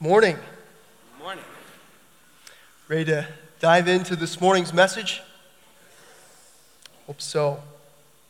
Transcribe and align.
Morning. 0.00 0.36
Good 0.36 1.24
Morning. 1.24 1.44
Ready 2.86 3.04
to 3.06 3.26
dive 3.58 3.88
into 3.88 4.14
this 4.14 4.40
morning's 4.40 4.72
message? 4.72 5.20
Hope 7.08 7.20
so. 7.20 7.60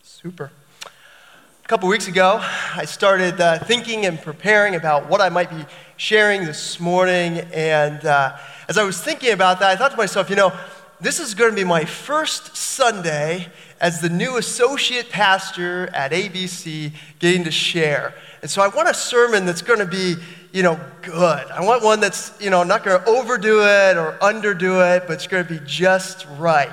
Super. 0.03 0.51
A 0.83 1.69
couple 1.69 1.91
weeks 1.91 2.09
ago, 2.09 2.41
I 2.75 2.87
started 2.87 3.39
uh, 3.39 3.59
thinking 3.59 4.07
and 4.07 4.19
preparing 4.19 4.77
about 4.77 5.11
what 5.11 5.21
I 5.21 5.29
might 5.29 5.51
be 5.51 5.67
sharing 5.99 6.47
this 6.47 6.81
morning. 6.81 7.41
And 7.53 8.03
uh, 8.03 8.39
as 8.67 8.79
I 8.79 8.85
was 8.85 9.03
thinking 9.03 9.33
about 9.33 9.61
that, 9.61 9.71
I 9.71 9.77
thought 9.77 9.91
to 9.91 9.99
myself, 9.99 10.31
you 10.31 10.37
know, 10.37 10.59
this 11.03 11.21
is 11.21 11.35
going 11.35 11.51
to 11.51 11.57
be 11.57 11.65
my 11.65 11.85
first 11.85 12.57
Sunday 12.57 13.49
as 13.79 14.01
the 14.01 14.09
new 14.09 14.39
associate 14.39 15.11
pastor 15.11 15.91
at 15.95 16.13
ABC 16.13 16.93
getting 17.19 17.45
to 17.45 17.51
share. 17.51 18.15
And 18.41 18.51
so 18.51 18.63
I 18.63 18.69
want 18.69 18.89
a 18.89 18.95
sermon 18.95 19.45
that's 19.45 19.63
going 19.63 19.81
to 19.81 19.87
be, 19.87 20.17
you 20.53 20.63
know, 20.63 20.81
good. 21.03 21.47
I 21.51 21.61
want 21.65 21.83
one 21.83 22.01
that's, 22.01 22.33
you 22.41 22.51
know, 22.51 22.63
not 22.63 22.85
going 22.85 23.01
to 23.01 23.09
overdo 23.09 23.61
it 23.61 23.97
or 23.97 24.17
underdo 24.21 24.97
it, 24.97 25.05
but 25.07 25.15
it's 25.15 25.27
going 25.27 25.47
to 25.47 25.53
be 25.53 25.61
just 25.67 26.27
right. 26.39 26.73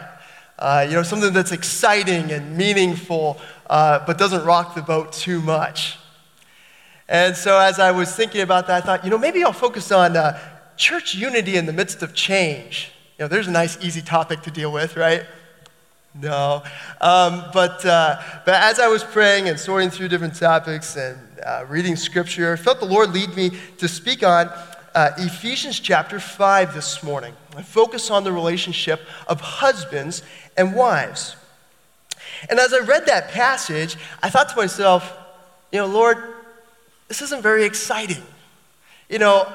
Uh, 0.57 0.85
you 0.87 0.93
know, 0.93 1.03
something 1.03 1.33
that's 1.33 1.51
exciting 1.51 2.31
and 2.31 2.57
meaningful, 2.57 3.37
uh, 3.69 3.99
but 4.05 4.17
doesn't 4.17 4.45
rock 4.45 4.75
the 4.75 4.81
boat 4.81 5.11
too 5.11 5.41
much. 5.41 5.97
And 7.07 7.35
so 7.35 7.59
as 7.59 7.77
I 7.77 7.91
was 7.91 8.15
thinking 8.15 8.41
about 8.41 8.67
that, 8.67 8.83
I 8.83 8.85
thought, 8.85 9.03
you 9.03 9.09
know, 9.09 9.17
maybe 9.17 9.43
I'll 9.43 9.53
focus 9.53 9.91
on 9.91 10.15
uh, 10.15 10.39
church 10.77 11.13
unity 11.13 11.57
in 11.57 11.65
the 11.65 11.73
midst 11.73 12.01
of 12.01 12.13
change. 12.13 12.91
You 13.19 13.25
know, 13.25 13.27
there's 13.27 13.47
a 13.47 13.51
nice, 13.51 13.77
easy 13.83 14.01
topic 14.01 14.41
to 14.43 14.51
deal 14.51 14.71
with, 14.71 14.95
right? 14.95 15.25
No. 16.13 16.63
Um, 17.01 17.43
but, 17.53 17.85
uh, 17.85 18.21
but 18.45 18.55
as 18.55 18.79
I 18.79 18.87
was 18.87 19.03
praying 19.03 19.49
and 19.49 19.59
sorting 19.59 19.89
through 19.89 20.07
different 20.07 20.35
topics 20.35 20.95
and 20.95 21.19
uh, 21.45 21.63
reading 21.69 21.95
scripture, 21.95 22.53
I 22.53 22.55
felt 22.55 22.79
the 22.79 22.87
Lord 22.87 23.13
lead 23.13 23.35
me 23.35 23.51
to 23.77 23.87
speak 23.87 24.23
on 24.23 24.51
uh, 24.95 25.11
Ephesians 25.17 25.79
chapter 25.79 26.19
5 26.19 26.73
this 26.73 27.03
morning. 27.03 27.35
I 27.55 27.61
focus 27.61 28.09
on 28.09 28.23
the 28.23 28.31
relationship 28.31 29.01
of 29.27 29.41
husbands 29.41 30.23
and 30.57 30.75
wives. 30.75 31.35
And 32.49 32.59
as 32.59 32.73
I 32.73 32.79
read 32.79 33.05
that 33.05 33.29
passage, 33.29 33.95
I 34.23 34.29
thought 34.29 34.49
to 34.49 34.55
myself, 34.55 35.15
you 35.71 35.79
know, 35.79 35.85
Lord, 35.85 36.17
this 37.07 37.21
isn't 37.21 37.43
very 37.43 37.63
exciting. 37.63 38.23
You 39.07 39.19
know, 39.19 39.45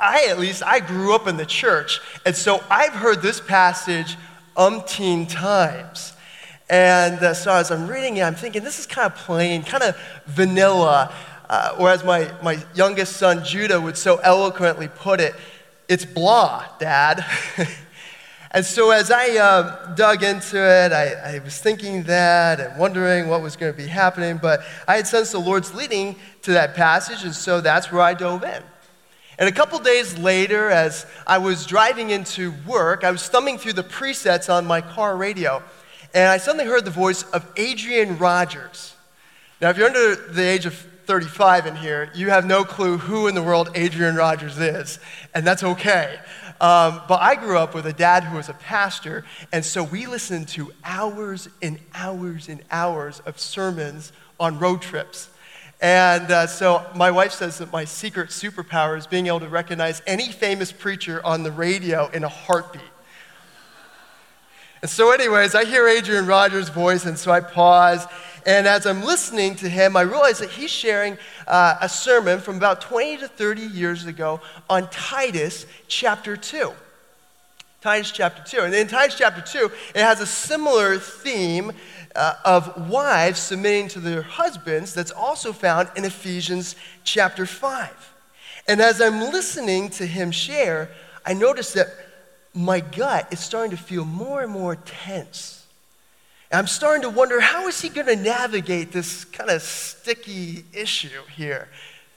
I 0.00 0.26
at 0.28 0.38
least, 0.38 0.62
I 0.62 0.78
grew 0.78 1.12
up 1.14 1.26
in 1.26 1.36
the 1.36 1.46
church, 1.46 2.00
and 2.24 2.36
so 2.36 2.62
I've 2.70 2.92
heard 2.92 3.20
this 3.20 3.40
passage 3.40 4.16
umpteen 4.56 5.28
times. 5.28 6.12
And 6.70 7.18
uh, 7.18 7.34
so 7.34 7.52
as 7.52 7.70
I'm 7.70 7.88
reading 7.88 8.16
it, 8.16 8.22
I'm 8.22 8.34
thinking 8.34 8.62
this 8.62 8.78
is 8.78 8.86
kind 8.86 9.06
of 9.10 9.18
plain, 9.18 9.62
kind 9.62 9.82
of 9.82 9.96
vanilla. 10.26 11.12
Uh, 11.52 11.76
or 11.78 11.90
as 11.90 12.02
my, 12.02 12.32
my 12.42 12.56
youngest 12.74 13.18
son 13.18 13.44
Judah 13.44 13.78
would 13.78 13.98
so 13.98 14.16
eloquently 14.16 14.88
put 14.88 15.20
it, 15.20 15.34
it's 15.86 16.06
blah, 16.06 16.64
Dad. 16.78 17.26
and 18.52 18.64
so 18.64 18.90
as 18.90 19.10
I 19.10 19.36
uh, 19.36 19.94
dug 19.94 20.22
into 20.22 20.56
it, 20.56 20.92
I, 20.92 21.34
I 21.34 21.38
was 21.40 21.58
thinking 21.58 22.04
that 22.04 22.58
and 22.58 22.78
wondering 22.78 23.28
what 23.28 23.42
was 23.42 23.56
going 23.56 23.70
to 23.70 23.76
be 23.76 23.86
happening, 23.86 24.38
but 24.38 24.62
I 24.88 24.96
had 24.96 25.06
sensed 25.06 25.32
the 25.32 25.40
Lord's 25.40 25.74
leading 25.74 26.16
to 26.40 26.52
that 26.52 26.74
passage, 26.74 27.22
and 27.22 27.34
so 27.34 27.60
that's 27.60 27.92
where 27.92 28.00
I 28.00 28.14
dove 28.14 28.44
in. 28.44 28.62
And 29.38 29.46
a 29.46 29.52
couple 29.52 29.78
days 29.78 30.16
later, 30.16 30.70
as 30.70 31.04
I 31.26 31.36
was 31.36 31.66
driving 31.66 32.08
into 32.08 32.54
work, 32.66 33.04
I 33.04 33.10
was 33.10 33.28
thumbing 33.28 33.58
through 33.58 33.74
the 33.74 33.84
presets 33.84 34.50
on 34.50 34.64
my 34.64 34.80
car 34.80 35.18
radio, 35.18 35.62
and 36.14 36.30
I 36.30 36.38
suddenly 36.38 36.64
heard 36.64 36.86
the 36.86 36.90
voice 36.90 37.24
of 37.24 37.46
Adrian 37.58 38.16
Rogers. 38.16 38.96
Now, 39.60 39.68
if 39.68 39.76
you're 39.76 39.86
under 39.86 40.16
the 40.16 40.42
age 40.42 40.64
of 40.64 40.86
35 41.06 41.66
in 41.66 41.76
here, 41.76 42.10
you 42.14 42.30
have 42.30 42.46
no 42.46 42.64
clue 42.64 42.98
who 42.98 43.26
in 43.26 43.34
the 43.34 43.42
world 43.42 43.70
Adrian 43.74 44.14
Rogers 44.16 44.58
is, 44.58 44.98
and 45.34 45.46
that's 45.46 45.62
okay. 45.62 46.18
Um, 46.60 47.00
but 47.08 47.20
I 47.20 47.34
grew 47.34 47.58
up 47.58 47.74
with 47.74 47.86
a 47.86 47.92
dad 47.92 48.22
who 48.24 48.36
was 48.36 48.48
a 48.48 48.54
pastor, 48.54 49.24
and 49.52 49.64
so 49.64 49.82
we 49.82 50.06
listened 50.06 50.48
to 50.48 50.72
hours 50.84 51.48
and 51.60 51.78
hours 51.92 52.48
and 52.48 52.62
hours 52.70 53.20
of 53.26 53.38
sermons 53.38 54.12
on 54.38 54.58
road 54.58 54.80
trips. 54.80 55.28
And 55.80 56.30
uh, 56.30 56.46
so 56.46 56.86
my 56.94 57.10
wife 57.10 57.32
says 57.32 57.58
that 57.58 57.72
my 57.72 57.84
secret 57.84 58.30
superpower 58.30 58.96
is 58.96 59.08
being 59.08 59.26
able 59.26 59.40
to 59.40 59.48
recognize 59.48 60.00
any 60.06 60.30
famous 60.30 60.70
preacher 60.70 61.20
on 61.24 61.42
the 61.42 61.50
radio 61.50 62.08
in 62.10 62.22
a 62.22 62.28
heartbeat. 62.28 62.82
And 64.82 64.90
so, 64.90 65.12
anyways, 65.12 65.54
I 65.54 65.64
hear 65.64 65.86
Adrian 65.86 66.26
Rogers' 66.26 66.68
voice, 66.68 67.06
and 67.06 67.16
so 67.16 67.30
I 67.30 67.38
pause. 67.38 68.04
And 68.44 68.66
as 68.66 68.84
I'm 68.84 69.02
listening 69.02 69.54
to 69.56 69.68
him, 69.68 69.96
I 69.96 70.00
realize 70.00 70.40
that 70.40 70.50
he's 70.50 70.72
sharing 70.72 71.16
uh, 71.46 71.76
a 71.80 71.88
sermon 71.88 72.40
from 72.40 72.56
about 72.56 72.80
20 72.80 73.18
to 73.18 73.28
30 73.28 73.62
years 73.62 74.06
ago 74.06 74.40
on 74.68 74.90
Titus 74.90 75.66
chapter 75.86 76.36
2. 76.36 76.72
Titus 77.80 78.10
chapter 78.10 78.42
2. 78.44 78.62
And 78.62 78.74
in 78.74 78.88
Titus 78.88 79.16
chapter 79.16 79.40
2, 79.40 79.70
it 79.94 80.02
has 80.02 80.20
a 80.20 80.26
similar 80.26 80.98
theme 80.98 81.70
uh, 82.16 82.34
of 82.44 82.90
wives 82.90 83.38
submitting 83.38 83.86
to 83.88 84.00
their 84.00 84.22
husbands 84.22 84.94
that's 84.94 85.12
also 85.12 85.52
found 85.52 85.88
in 85.96 86.04
Ephesians 86.04 86.74
chapter 87.04 87.46
5. 87.46 88.14
And 88.66 88.80
as 88.80 89.00
I'm 89.00 89.20
listening 89.20 89.90
to 89.90 90.06
him 90.06 90.32
share, 90.32 90.90
I 91.24 91.34
notice 91.34 91.72
that 91.74 91.88
my 92.54 92.80
gut 92.80 93.32
is 93.32 93.40
starting 93.40 93.70
to 93.70 93.82
feel 93.82 94.04
more 94.04 94.42
and 94.42 94.52
more 94.52 94.76
tense. 94.76 95.66
And 96.50 96.58
I'm 96.58 96.66
starting 96.66 97.02
to 97.02 97.10
wonder 97.10 97.40
how 97.40 97.66
is 97.68 97.80
he 97.80 97.88
going 97.88 98.06
to 98.06 98.16
navigate 98.16 98.92
this 98.92 99.24
kind 99.24 99.48
of 99.50 99.62
sticky 99.62 100.64
issue 100.74 101.22
here? 101.34 101.68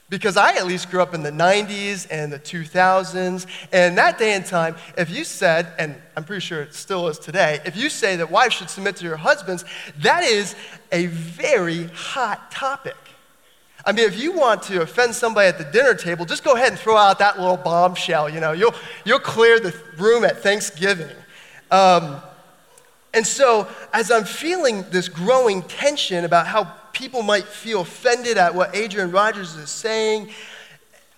Because 0.10 0.38
I 0.38 0.56
at 0.56 0.68
least 0.68 0.92
grew 0.92 1.02
up 1.02 1.14
in 1.14 1.24
the 1.24 1.32
90s 1.32 2.06
and 2.12 2.32
the 2.32 2.40
2000s. 2.40 3.48
And 3.72 3.98
that 3.98 4.20
day 4.20 4.34
and 4.34 4.46
time, 4.46 4.76
if 4.98 5.10
you 5.10 5.24
said, 5.24 5.74
and 5.80 5.96
I'm 6.18 6.26
pretty 6.26 6.42
sure 6.42 6.62
it 6.62 6.76
still 6.76 7.08
is 7.08 7.18
today, 7.18 7.60
if 7.66 7.78
you 7.78 7.90
say 7.90 8.18
that 8.18 8.30
wives 8.30 8.56
should 8.56 8.70
submit 8.70 8.98
to 8.98 9.06
your 9.06 9.18
husbands, 9.18 9.64
that 10.00 10.24
is 10.24 10.54
a 10.92 11.08
very 11.08 11.86
hot 11.88 12.52
topic. 12.52 12.96
I 13.86 13.92
mean, 13.92 14.06
if 14.06 14.20
you 14.20 14.32
want 14.32 14.64
to 14.64 14.82
offend 14.82 15.14
somebody 15.14 15.48
at 15.48 15.60
the 15.60 15.64
dinner 15.64 15.94
table, 15.94 16.26
just 16.26 16.44
go 16.44 16.56
ahead 16.56 16.70
and 16.70 16.80
throw 16.80 16.98
out 16.98 17.20
that 17.20 17.40
little 17.40 17.58
bombshell. 17.58 18.30
You 18.30 18.40
know, 18.40 18.52
you'll, 18.52 18.74
you'll 19.06 19.20
clear 19.20 19.60
the 19.60 19.76
room 19.98 20.24
at 20.24 20.42
Thanksgiving. 20.42 21.16
Um, 21.70 22.22
and 23.14 23.26
so, 23.26 23.68
as 23.94 24.10
I'm 24.12 24.26
feeling 24.26 24.84
this 24.90 25.08
growing 25.08 25.62
tension 25.64 26.26
about 26.26 26.48
how 26.48 26.66
people 26.94 27.22
might 27.22 27.46
feel 27.46 27.82
offended 27.82 28.38
at 28.38 28.56
what 28.56 28.76
Adrian 28.76 29.12
Rogers 29.12 29.56
is 29.56 29.70
saying, 29.70 30.32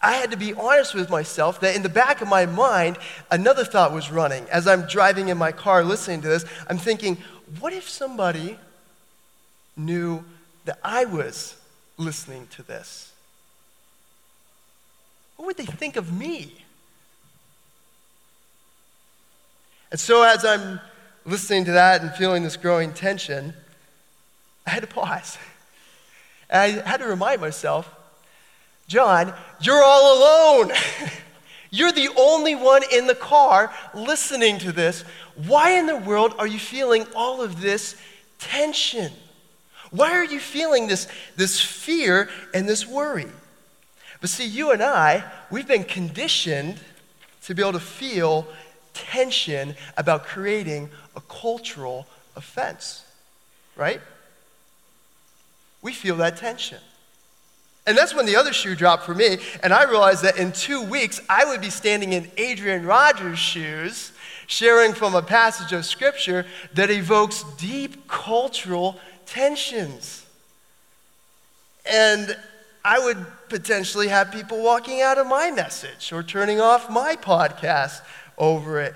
I 0.02 0.14
had 0.14 0.32
to 0.32 0.38
be 0.38 0.54
honest 0.54 0.94
with 0.94 1.10
myself 1.10 1.62
that 1.62 1.76
in 1.76 1.84
the 1.84 1.90
back 1.90 2.22
of 2.22 2.28
my 2.28 2.46
mind, 2.46 2.98
another 3.32 3.64
thought 3.64 3.94
was 3.94 4.12
running. 4.12 4.46
As 4.50 4.68
I'm 4.68 4.86
driving 4.88 5.30
in 5.30 5.38
my 5.38 5.52
car 5.52 5.84
listening 5.84 6.22
to 6.22 6.28
this, 6.28 6.46
I'm 6.70 6.78
thinking, 6.78 7.18
what 7.60 7.74
if 7.74 7.88
somebody 7.90 8.60
knew 9.76 10.24
that 10.66 10.80
I 10.84 11.06
was 11.06 11.57
listening 11.98 12.48
to 12.52 12.64
this? 12.64 13.12
What 15.36 15.48
would 15.48 15.58
they 15.58 15.66
think 15.66 15.96
of 15.96 16.12
me? 16.12 16.54
And 19.92 20.00
so, 20.00 20.24
as 20.24 20.44
I'm 20.44 20.80
listening 21.26 21.66
to 21.66 21.72
that 21.74 22.02
and 22.02 22.12
feeling 22.14 22.44
this 22.44 22.58
growing 22.58 22.94
tension, 22.94 23.54
I 24.66 24.72
had 24.72 24.82
to 24.82 24.88
pause. 24.88 25.38
And 26.50 26.62
I 26.62 26.90
had 26.90 26.98
to 26.98 27.08
remind 27.08 27.42
myself, 27.42 27.90
John, 28.88 29.34
you're 29.62 29.84
all 29.84 30.18
alone. 30.18 30.72
you're 31.72 31.92
the 31.92 32.10
only 32.18 32.56
one 32.56 32.82
in 32.92 33.08
the 33.08 33.16
car 33.16 33.74
listening 33.94 34.58
to 34.60 34.72
this. 34.72 35.04
Why 35.36 35.72
in 35.72 35.86
the 35.86 35.98
world 35.98 36.36
are 36.40 36.48
you 36.48 36.60
feeling 36.60 37.06
all 37.16 37.42
of 37.42 37.62
this 37.62 37.96
tension? 38.40 39.12
Why 39.92 40.12
are 40.12 40.26
you 40.26 40.40
feeling 40.40 40.88
this, 40.88 41.08
this 41.36 41.60
fear 41.60 42.30
and 42.54 42.68
this 42.68 42.86
worry? 42.86 43.32
But 44.20 44.30
see, 44.30 44.46
you 44.46 44.72
and 44.72 44.82
I, 44.82 45.24
we've 45.50 45.68
been 45.68 45.84
conditioned 45.84 46.80
to 47.44 47.56
be 47.56 47.62
able 47.62 47.74
to 47.74 47.80
feel 47.80 48.48
tension 48.94 49.76
about 49.96 50.26
creating 50.26 50.90
a 51.16 51.22
cultural 51.22 52.08
offense, 52.36 53.06
right? 53.76 54.02
we 55.82 55.94
feel 55.94 56.18
that 56.18 56.38
tension. 56.38 56.80
And 57.86 57.98
that's 57.98 58.14
when 58.14 58.26
the 58.26 58.36
other 58.36 58.52
shoe 58.52 58.76
dropped 58.76 59.06
for 59.06 59.16
me, 59.16 59.38
and 59.64 59.74
I 59.74 59.84
realized 59.84 60.24
that 60.24 60.38
in 60.38 60.52
two 60.52 60.82
weeks 60.82 61.22
I 61.30 61.46
would 61.46 61.62
be 61.62 61.70
standing 61.70 62.12
in 62.12 62.30
Adrian 62.36 62.86
Rogers' 62.86 63.40
shoes, 63.40 64.12
sharing 64.48 64.94
from 64.94 65.16
a 65.16 65.22
passage 65.22 65.72
of 65.72 65.86
scripture 65.86 66.46
that 66.74 66.90
evokes 66.90 67.44
deep 67.58 68.08
cultural 68.10 69.00
tensions. 69.28 70.26
And 71.90 72.36
I 72.84 73.00
would 73.00 73.26
potentially 73.50 74.08
have 74.08 74.32
people 74.32 74.64
walking 74.64 75.02
out 75.02 75.18
of 75.18 75.28
my 75.28 75.52
message 75.52 76.12
or 76.12 76.24
turning 76.24 76.60
off 76.60 76.90
my 76.90 77.16
podcast 77.16 78.02
over 78.38 78.80
it. 78.82 78.94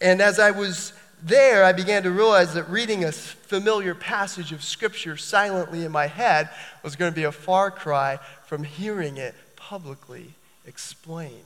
And 0.00 0.20
as 0.20 0.38
I 0.38 0.50
was 0.50 0.92
there, 1.22 1.64
I 1.64 1.72
began 1.72 2.02
to 2.04 2.10
realize 2.10 2.54
that 2.54 2.68
reading 2.70 3.04
a 3.04 3.12
familiar 3.12 3.94
passage 3.94 4.52
of 4.52 4.62
Scripture 4.62 5.16
silently 5.16 5.84
in 5.84 5.92
my 5.92 6.06
head 6.06 6.48
was 6.82 6.96
going 6.96 7.12
to 7.12 7.16
be 7.16 7.24
a 7.24 7.32
far 7.32 7.70
cry 7.70 8.18
from 8.46 8.64
hearing 8.64 9.16
it 9.16 9.34
publicly 9.56 10.34
explained. 10.66 11.44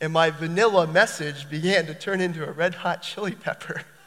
and 0.00 0.12
my 0.12 0.30
vanilla 0.30 0.86
message 0.86 1.50
began 1.50 1.84
to 1.86 1.94
turn 1.94 2.20
into 2.20 2.46
a 2.46 2.50
red 2.50 2.74
hot 2.76 3.02
chili 3.02 3.32
pepper. 3.32 3.82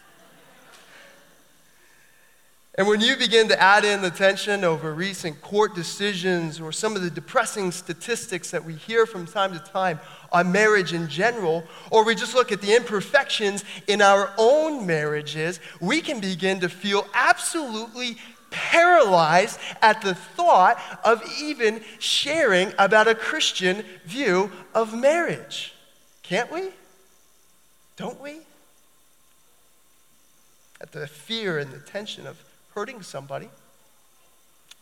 And 2.75 2.87
when 2.87 3.01
you 3.01 3.15
begin 3.15 3.49
to 3.49 3.61
add 3.61 3.85
in 3.85 4.01
the 4.01 4.09
tension 4.09 4.63
over 4.63 4.93
recent 4.93 5.41
court 5.41 5.75
decisions 5.75 6.59
or 6.59 6.71
some 6.71 6.95
of 6.95 7.03
the 7.03 7.09
depressing 7.11 7.71
statistics 7.71 8.49
that 8.49 8.65
we 8.65 8.73
hear 8.73 9.05
from 9.05 9.27
time 9.27 9.53
to 9.53 9.59
time 9.59 9.99
on 10.31 10.51
marriage 10.51 10.91
in 10.91 11.07
general, 11.07 11.63
or 11.91 12.03
we 12.03 12.15
just 12.15 12.33
look 12.33 12.51
at 12.51 12.61
the 12.61 12.75
imperfections 12.75 13.63
in 13.85 14.01
our 14.01 14.31
own 14.39 14.87
marriages, 14.87 15.59
we 15.79 16.01
can 16.01 16.19
begin 16.19 16.61
to 16.61 16.69
feel 16.69 17.05
absolutely 17.13 18.17
paralyzed 18.49 19.59
at 19.83 20.01
the 20.01 20.15
thought 20.15 20.81
of 21.03 21.21
even 21.39 21.79
sharing 21.99 22.73
about 22.79 23.07
a 23.07 23.13
Christian 23.13 23.83
view 24.05 24.51
of 24.73 24.97
marriage. 24.97 25.75
Can't 26.23 26.51
we? 26.51 26.69
Don't 27.97 28.19
we? 28.19 28.39
At 30.81 30.91
the 30.91 31.05
fear 31.05 31.59
and 31.59 31.71
the 31.71 31.79
tension 31.79 32.25
of 32.25 32.43
hurting 32.73 33.01
somebody 33.01 33.49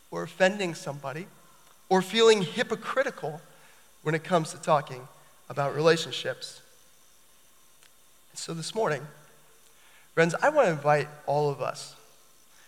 or 0.09 0.23
offending 0.23 0.73
somebody 0.73 1.27
or 1.89 2.01
feeling 2.01 2.41
hypocritical 2.41 3.41
when 4.03 4.15
it 4.15 4.23
comes 4.23 4.51
to 4.51 4.61
talking 4.61 5.07
about 5.49 5.75
relationships. 5.75 6.61
So 8.33 8.53
this 8.53 8.73
morning, 8.73 9.01
friends, 10.13 10.33
I 10.41 10.49
want 10.49 10.67
to 10.67 10.71
invite 10.71 11.09
all 11.25 11.49
of 11.49 11.61
us, 11.61 11.95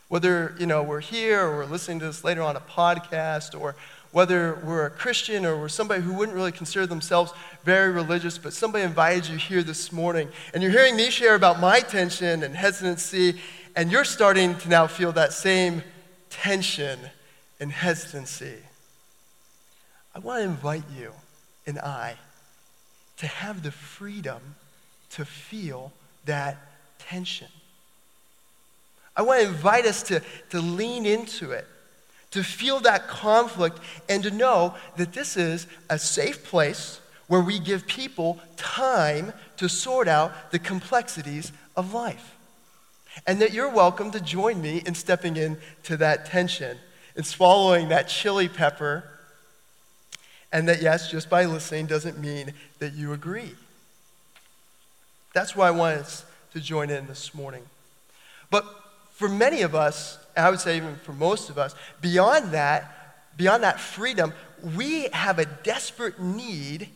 whether 0.10 0.56
you 0.60 0.66
know 0.66 0.84
we're 0.84 1.00
here 1.00 1.42
or 1.42 1.58
we're 1.58 1.66
listening 1.66 2.00
to 2.00 2.06
this 2.06 2.24
later 2.24 2.42
on 2.42 2.58
a 2.58 2.60
podcast, 2.60 3.60
or 3.60 3.76
whether 4.14 4.62
we're 4.64 4.86
a 4.86 4.90
Christian 4.90 5.46
or 5.46 5.58
we're 5.58 5.68
somebody 5.68 6.02
who 6.02 6.14
wouldn't 6.14 6.36
really 6.36 6.54
consider 6.54 6.88
themselves 6.88 7.34
very 7.66 7.92
religious, 7.92 8.38
but 8.38 8.54
somebody 8.54 8.86
invited 8.86 9.28
you 9.28 9.38
here 9.38 9.64
this 9.64 9.92
morning, 9.92 10.30
and 10.54 10.64
you're 10.64 10.72
hearing 10.72 10.96
me 10.96 11.10
share 11.10 11.36
about 11.36 11.60
my 11.60 11.82
tension 11.82 12.44
and 12.44 12.56
hesitancy 12.56 13.42
and 13.76 13.92
you're 13.92 14.06
starting 14.06 14.56
to 14.58 14.70
now 14.70 14.88
feel 14.88 15.12
that 15.14 15.34
same 15.34 15.84
tension 16.30 17.00
and 17.60 17.72
hesitancy. 17.72 18.58
I 20.16 20.20
want 20.20 20.40
to 20.40 20.46
invite 20.46 20.84
you 20.96 21.12
and 21.66 21.80
I 21.80 22.16
to 23.18 23.28
have 23.28 23.64
the 23.64 23.72
freedom 23.72 24.56
to 25.12 25.26
feel 25.26 25.92
that 26.26 26.58
tension. 27.00 27.48
I 29.16 29.22
want 29.22 29.42
to 29.42 29.48
invite 29.48 29.86
us 29.86 30.04
to, 30.04 30.22
to 30.50 30.60
lean 30.60 31.06
into 31.06 31.52
it, 31.52 31.68
to 32.34 32.44
feel 32.44 32.80
that 32.80 33.08
conflict, 33.08 33.80
and 34.10 34.24
to 34.24 34.32
know 34.32 34.74
that 34.98 35.14
this 35.14 35.38
is 35.38 35.68
a 35.88 36.00
safe 36.00 36.44
place 36.44 37.00
where 37.28 37.42
we 37.42 37.60
give 37.60 37.86
people 37.86 38.40
time 38.58 39.32
to 39.58 39.70
sort 39.70 40.08
out 40.08 40.52
the 40.52 40.58
complexities 40.58 41.52
of 41.76 41.94
life 41.94 42.36
and 43.28 43.40
that 43.40 43.54
you're 43.54 43.70
welcome 43.70 44.10
to 44.10 44.20
join 44.20 44.60
me 44.60 44.82
in 44.84 44.96
stepping 44.96 45.38
into 45.38 45.96
that 45.96 46.26
tension, 46.26 46.76
in 47.16 47.24
swallowing 47.24 47.90
that 47.90 48.08
chili 48.08 48.48
pepper, 48.50 49.04
and 50.52 50.68
that, 50.68 50.82
yes, 50.82 51.12
just 51.12 51.30
by 51.30 51.46
listening 51.46 51.86
doesn't 51.86 52.18
mean 52.18 52.52
that 52.80 52.94
you 52.94 53.14
agree. 53.14 53.56
That's 55.36 55.56
why 55.56 55.68
I 55.68 55.72
want 55.72 56.00
us 56.00 56.26
to 56.54 56.60
join 56.60 56.90
in 56.90 57.06
this 57.06 57.36
morning. 57.36 57.64
But 58.50 58.66
for 59.12 59.30
many 59.30 59.62
of 59.62 59.76
us, 59.76 60.18
I 60.36 60.50
would 60.50 60.60
say 60.60 60.78
even 60.78 60.96
for 60.98 61.14
most 61.14 61.50
of 61.50 61.58
us, 61.58 61.76
beyond 62.02 62.52
that, 62.52 63.16
beyond 63.38 63.64
that 63.64 63.80
freedom, 63.80 64.34
we 64.76 65.10
have 65.14 65.40
a 65.40 65.46
desperate 65.46 66.20
need 66.20 66.90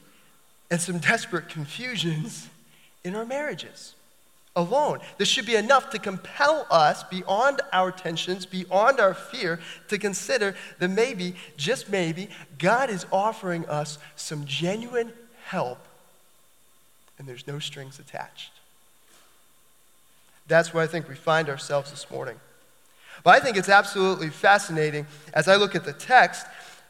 and 0.69 0.81
some 0.81 0.97
desperate 0.99 1.49
confusions 1.49 2.49
in 3.03 3.15
our 3.15 3.25
marriages 3.25 3.93
alone. 4.55 4.99
This 5.17 5.27
should 5.27 5.45
be 5.45 5.55
enough 5.55 5.91
to 5.91 5.99
compel 5.99 6.65
us 6.71 7.03
beyond 7.03 7.61
our 7.71 7.91
tensions, 7.91 8.45
beyond 8.45 8.99
our 8.99 9.13
fear, 9.13 9.59
to 9.87 9.99
consider 9.99 10.55
that 10.79 10.87
maybe, 10.87 11.35
just 11.57 11.89
maybe, 11.89 12.29
God 12.57 12.89
is 12.89 13.05
offering 13.11 13.65
us 13.67 13.99
some 14.15 14.45
genuine 14.45 15.13
help 15.45 15.87
and 17.19 17.27
there's 17.27 17.47
no 17.47 17.59
strings 17.59 17.99
attached. 17.99 18.51
That's 20.47 20.73
where 20.73 20.83
I 20.83 20.87
think 20.87 21.09
we 21.09 21.15
find 21.15 21.49
ourselves 21.49 21.91
this 21.91 22.09
morning. 22.09 22.39
But 23.23 23.35
I 23.35 23.39
think 23.39 23.57
it's 23.57 23.69
absolutely 23.69 24.29
fascinating 24.29 25.07
as 25.33 25.47
I 25.47 25.55
look 25.55 25.75
at 25.75 25.85
the 25.85 25.93
text 25.93 26.45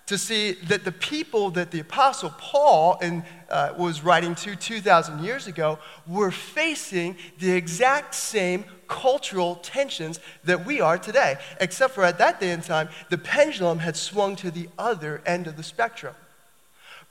to 0.07 0.18
see 0.18 0.53
that 0.53 0.85
the 0.85 0.91
people 0.91 1.51
that 1.51 1.71
the 1.71 1.81
Apostle 1.81 2.33
Paul 2.38 2.97
in, 3.01 3.24
uh, 3.50 3.74
was 3.77 4.03
writing 4.03 4.35
to 4.35 4.56
2,000 4.56 5.24
years 5.24 5.47
ago 5.47 5.79
were 6.07 6.31
facing 6.31 7.18
the 7.39 7.51
exact 7.51 8.15
same 8.15 8.63
cultural 8.88 9.56
tensions 9.56 10.21
that 10.45 10.65
we 10.65 10.79
are 10.79 10.97
today, 10.97 11.35
except 11.59 11.94
for 11.94 12.06
at 12.06 12.18
that 12.19 12.39
day 12.39 12.51
and 12.51 12.63
time, 12.63 12.88
the 13.09 13.18
pendulum 13.18 13.80
had 13.80 13.97
swung 13.97 14.38
to 14.38 14.50
the 14.50 14.69
other 14.80 15.21
end 15.25 15.45
of 15.45 15.57
the 15.57 15.63
spectrum. 15.63 16.15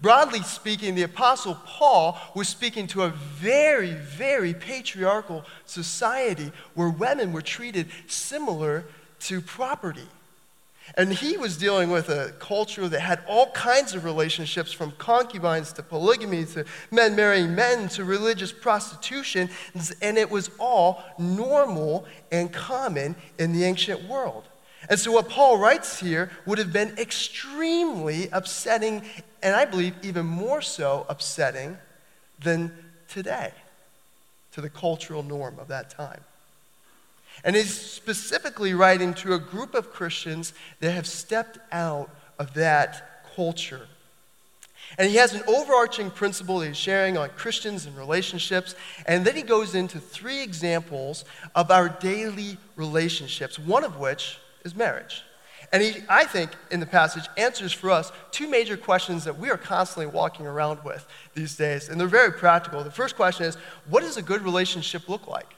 Broadly 0.01 0.43
speaking, 0.43 0.95
the 0.95 1.03
Apostle 1.03 1.57
Paul 1.67 2.19
was 2.35 2.49
speaking 2.49 2.87
to 2.89 3.03
a 3.03 3.09
very, 3.09 3.93
very 3.93 4.53
patriarchal 4.53 5.45
society 5.65 6.53
where 6.75 6.91
women 6.91 7.33
were 7.33 7.43
treated 7.43 7.89
similar 8.07 8.85
to 9.21 9.41
property. 9.41 10.09
And 10.95 11.13
he 11.13 11.37
was 11.37 11.57
dealing 11.57 11.91
with 11.91 12.09
a 12.09 12.33
culture 12.39 12.89
that 12.89 13.01
had 13.01 13.21
all 13.29 13.51
kinds 13.51 13.95
of 13.95 14.05
relationships 14.05 14.73
from 14.73 14.93
concubines 14.93 15.73
to 15.73 15.83
polygamy 15.83 16.45
to 16.47 16.65
men 16.93 17.17
marrying 17.17 17.55
men 17.55 17.89
to 17.91 18.05
religious 18.05 18.53
prostitution. 18.53 19.51
And 20.01 20.17
it 20.17 20.31
was 20.31 20.51
all 20.61 21.03
normal 21.19 22.07
and 22.31 22.53
common 22.53 23.17
in 23.39 23.53
the 23.53 23.65
ancient 23.65 24.09
world. 24.09 24.45
And 24.89 25.01
so, 25.01 25.11
what 25.11 25.29
Paul 25.29 25.59
writes 25.59 25.99
here 25.99 26.31
would 26.45 26.59
have 26.59 26.73
been 26.73 26.97
extremely 26.99 28.29
upsetting, 28.31 29.03
and 29.43 29.57
I 29.57 29.65
believe 29.65 29.95
even 30.03 30.27
more 30.27 30.63
so 30.63 31.07
upsetting 31.09 31.77
than 32.39 32.73
today 33.09 33.53
to 34.53 34.61
the 34.61 34.71
cultural 34.71 35.25
norm 35.25 35.59
of 35.59 35.69
that 35.69 35.91
time. 35.91 36.21
And 37.45 37.57
he's 37.57 37.75
specifically 37.75 38.75
writing 38.75 39.15
to 39.15 39.35
a 39.35 39.39
group 39.39 39.75
of 39.75 39.93
Christians 39.93 40.53
that 40.81 40.93
have 40.93 41.07
stepped 41.07 41.59
out 41.73 42.11
of 42.39 42.55
that 42.55 43.25
culture. 43.35 43.89
And 44.99 45.11
he 45.11 45.17
has 45.17 45.35
an 45.35 45.43
overarching 45.47 46.11
principle 46.11 46.61
that 46.61 46.69
he's 46.69 46.77
sharing 46.77 47.17
on 47.17 47.29
Christians 47.31 47.87
and 47.87 47.97
relationships. 47.97 48.75
And 49.07 49.25
then 49.25 49.37
he 49.37 49.43
goes 49.43 49.75
into 49.75 49.99
three 49.99 50.43
examples 50.43 51.25
of 51.55 51.71
our 51.71 51.89
daily 51.89 52.57
relationships, 52.77 53.59
one 53.59 53.85
of 53.85 53.99
which 53.99 54.39
is 54.65 54.75
marriage. 54.75 55.23
And 55.73 55.83
he, 55.83 55.97
I 56.09 56.25
think, 56.25 56.53
in 56.71 56.79
the 56.79 56.87
passage, 56.87 57.25
answers 57.37 57.73
for 57.73 57.91
us 57.91 58.13
two 58.31 58.49
major 58.49 58.77
questions 58.77 59.25
that 59.25 59.37
we 59.37 59.51
are 59.51 59.57
constantly 59.57 60.07
walking 60.07 60.47
around 60.47 60.85
with 60.85 61.07
these 61.35 61.57
days. 61.57 61.89
And 61.89 62.01
they're 62.01 62.07
very 62.07 62.33
practical. 62.33 62.85
The 62.85 62.91
first 62.91 63.17
question 63.17 63.47
is 63.47 63.57
what 63.89 64.03
does 64.03 64.17
a 64.17 64.23
good 64.23 64.43
relationship 64.43 65.09
look 65.09 65.27
like? 65.27 65.56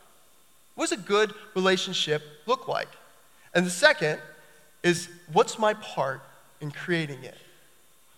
What 0.78 0.90
does 0.90 1.00
a 1.00 1.02
good 1.02 1.34
relationship 1.56 2.22
look 2.46 2.68
like? 2.68 2.86
And 3.52 3.66
the 3.66 3.70
second 3.70 4.20
is 4.84 5.08
what's 5.32 5.58
my 5.58 5.74
part 5.74 6.20
in 6.60 6.70
creating 6.70 7.24
it? 7.24 7.36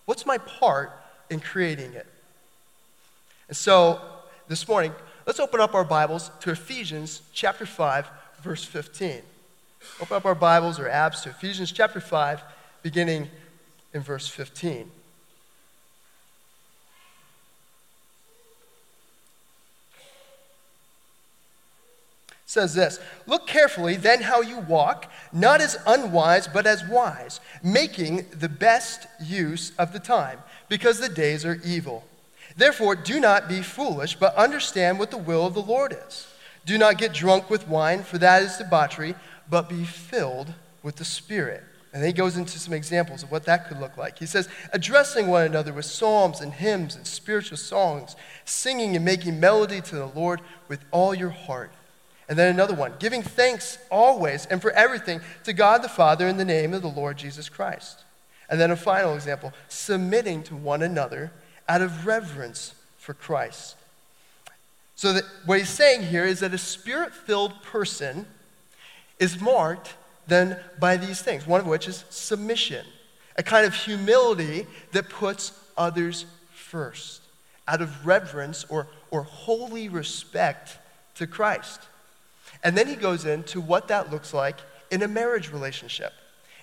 What's 0.04 0.26
my 0.26 0.36
part 0.36 0.92
in 1.30 1.40
creating 1.40 1.94
it? 1.94 2.06
And 3.48 3.56
so 3.56 4.02
this 4.46 4.68
morning, 4.68 4.92
let's 5.26 5.40
open 5.40 5.58
up 5.58 5.74
our 5.74 5.84
Bibles 5.84 6.30
to 6.40 6.50
Ephesians 6.50 7.22
chapter 7.32 7.64
5, 7.64 8.10
verse 8.42 8.62
15. 8.62 9.22
Open 10.02 10.16
up 10.18 10.26
our 10.26 10.34
Bibles 10.34 10.78
or 10.78 10.84
apps 10.84 11.22
to 11.22 11.30
Ephesians 11.30 11.72
chapter 11.72 11.98
5, 11.98 12.42
beginning 12.82 13.28
in 13.94 14.02
verse 14.02 14.28
15. 14.28 14.90
Says 22.50 22.74
this 22.74 22.98
Look 23.26 23.46
carefully 23.46 23.96
then 23.96 24.22
how 24.22 24.40
you 24.40 24.58
walk, 24.58 25.10
not 25.32 25.60
as 25.60 25.78
unwise, 25.86 26.48
but 26.48 26.66
as 26.66 26.84
wise, 26.84 27.40
making 27.62 28.26
the 28.32 28.48
best 28.48 29.06
use 29.22 29.72
of 29.78 29.92
the 29.92 30.00
time, 30.00 30.38
because 30.68 30.98
the 30.98 31.08
days 31.08 31.44
are 31.44 31.60
evil. 31.64 32.04
Therefore, 32.56 32.96
do 32.96 33.20
not 33.20 33.48
be 33.48 33.62
foolish, 33.62 34.16
but 34.16 34.34
understand 34.34 34.98
what 34.98 35.12
the 35.12 35.16
will 35.16 35.46
of 35.46 35.54
the 35.54 35.62
Lord 35.62 35.96
is. 36.08 36.26
Do 36.66 36.76
not 36.76 36.98
get 36.98 37.14
drunk 37.14 37.48
with 37.48 37.68
wine, 37.68 38.02
for 38.02 38.18
that 38.18 38.42
is 38.42 38.56
debauchery, 38.56 39.14
but 39.48 39.68
be 39.68 39.84
filled 39.84 40.52
with 40.82 40.96
the 40.96 41.04
Spirit. 41.04 41.62
And 41.92 42.02
then 42.02 42.08
he 42.08 42.12
goes 42.12 42.36
into 42.36 42.58
some 42.58 42.74
examples 42.74 43.22
of 43.22 43.30
what 43.30 43.44
that 43.44 43.68
could 43.68 43.80
look 43.80 43.96
like. 43.96 44.18
He 44.18 44.26
says, 44.26 44.48
addressing 44.72 45.28
one 45.28 45.46
another 45.46 45.72
with 45.72 45.84
psalms 45.84 46.40
and 46.40 46.52
hymns 46.52 46.96
and 46.96 47.06
spiritual 47.06 47.58
songs, 47.58 48.16
singing 48.44 48.96
and 48.96 49.04
making 49.04 49.40
melody 49.40 49.80
to 49.80 49.94
the 49.94 50.06
Lord 50.06 50.40
with 50.68 50.84
all 50.90 51.14
your 51.14 51.30
heart 51.30 51.72
and 52.30 52.38
then 52.38 52.54
another 52.54 52.74
one, 52.74 52.92
giving 53.00 53.22
thanks 53.22 53.76
always 53.90 54.46
and 54.46 54.62
for 54.62 54.70
everything 54.70 55.20
to 55.42 55.52
God 55.52 55.82
the 55.82 55.88
Father 55.88 56.28
in 56.28 56.36
the 56.36 56.44
name 56.44 56.72
of 56.72 56.80
the 56.80 56.88
Lord 56.88 57.18
Jesus 57.18 57.48
Christ. 57.48 58.04
And 58.48 58.60
then 58.60 58.70
a 58.70 58.76
final 58.76 59.14
example, 59.14 59.52
submitting 59.68 60.44
to 60.44 60.54
one 60.54 60.80
another 60.80 61.32
out 61.68 61.82
of 61.82 62.06
reverence 62.06 62.76
for 62.98 63.14
Christ. 63.14 63.74
So, 64.94 65.12
that 65.12 65.24
what 65.44 65.58
he's 65.58 65.68
saying 65.68 66.04
here 66.04 66.24
is 66.24 66.38
that 66.40 66.54
a 66.54 66.58
spirit 66.58 67.12
filled 67.12 67.64
person 67.64 68.26
is 69.18 69.40
marked 69.40 69.94
then 70.28 70.56
by 70.78 70.96
these 70.96 71.20
things, 71.20 71.48
one 71.48 71.60
of 71.60 71.66
which 71.66 71.88
is 71.88 72.04
submission, 72.10 72.86
a 73.36 73.42
kind 73.42 73.66
of 73.66 73.74
humility 73.74 74.68
that 74.92 75.08
puts 75.08 75.52
others 75.76 76.26
first 76.52 77.22
out 77.66 77.82
of 77.82 78.06
reverence 78.06 78.64
or, 78.68 78.86
or 79.10 79.22
holy 79.24 79.88
respect 79.88 80.78
to 81.16 81.26
Christ. 81.26 81.80
And 82.62 82.76
then 82.76 82.86
he 82.86 82.96
goes 82.96 83.24
into 83.24 83.60
what 83.60 83.88
that 83.88 84.10
looks 84.10 84.34
like 84.34 84.56
in 84.90 85.02
a 85.02 85.08
marriage 85.08 85.50
relationship 85.50 86.12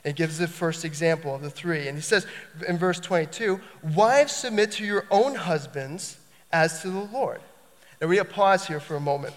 and 0.04 0.16
gives 0.16 0.38
the 0.38 0.48
first 0.48 0.86
example 0.86 1.36
of 1.36 1.42
the 1.42 1.50
three. 1.50 1.88
And 1.88 1.98
he 1.98 2.02
says 2.02 2.28
in 2.68 2.78
verse 2.78 3.00
22 3.00 3.60
Wives, 3.96 4.32
submit 4.32 4.72
to 4.74 4.86
your 4.86 5.06
own 5.10 5.36
husbands 5.36 6.18
as 6.52 6.82
to 6.82 6.90
the 6.90 7.00
Lord. 7.00 7.42
Now, 8.00 8.08
we 8.08 8.18
have 8.18 8.30
pause 8.30 8.68
here 8.68 8.80
for 8.80 8.96
a 8.96 9.00
moment. 9.00 9.34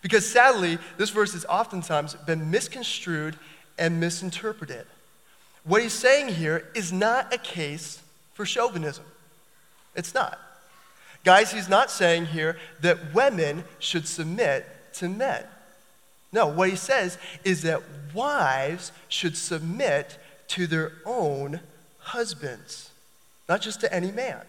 Because 0.00 0.26
sadly, 0.26 0.78
this 0.98 1.10
verse 1.10 1.32
has 1.32 1.44
oftentimes 1.44 2.14
been 2.26 2.50
misconstrued 2.50 3.36
and 3.78 4.00
misinterpreted. 4.00 4.86
What 5.64 5.82
he's 5.82 5.92
saying 5.92 6.28
here 6.28 6.68
is 6.74 6.92
not 6.92 7.32
a 7.32 7.38
case 7.38 8.02
for 8.34 8.44
chauvinism. 8.44 9.04
It's 9.94 10.14
not. 10.14 10.38
Guys, 11.24 11.52
he's 11.52 11.68
not 11.68 11.90
saying 11.90 12.26
here 12.26 12.56
that 12.80 13.14
women 13.14 13.64
should 13.78 14.08
submit 14.08 14.66
to 14.94 15.08
men. 15.08 15.44
No, 16.32 16.46
what 16.46 16.70
he 16.70 16.76
says 16.76 17.18
is 17.44 17.62
that 17.62 17.82
wives 18.14 18.92
should 19.08 19.36
submit 19.36 20.18
to 20.48 20.66
their 20.66 20.92
own 21.04 21.60
husbands, 21.98 22.90
not 23.48 23.60
just 23.60 23.80
to 23.80 23.94
any 23.94 24.10
man. 24.10 24.40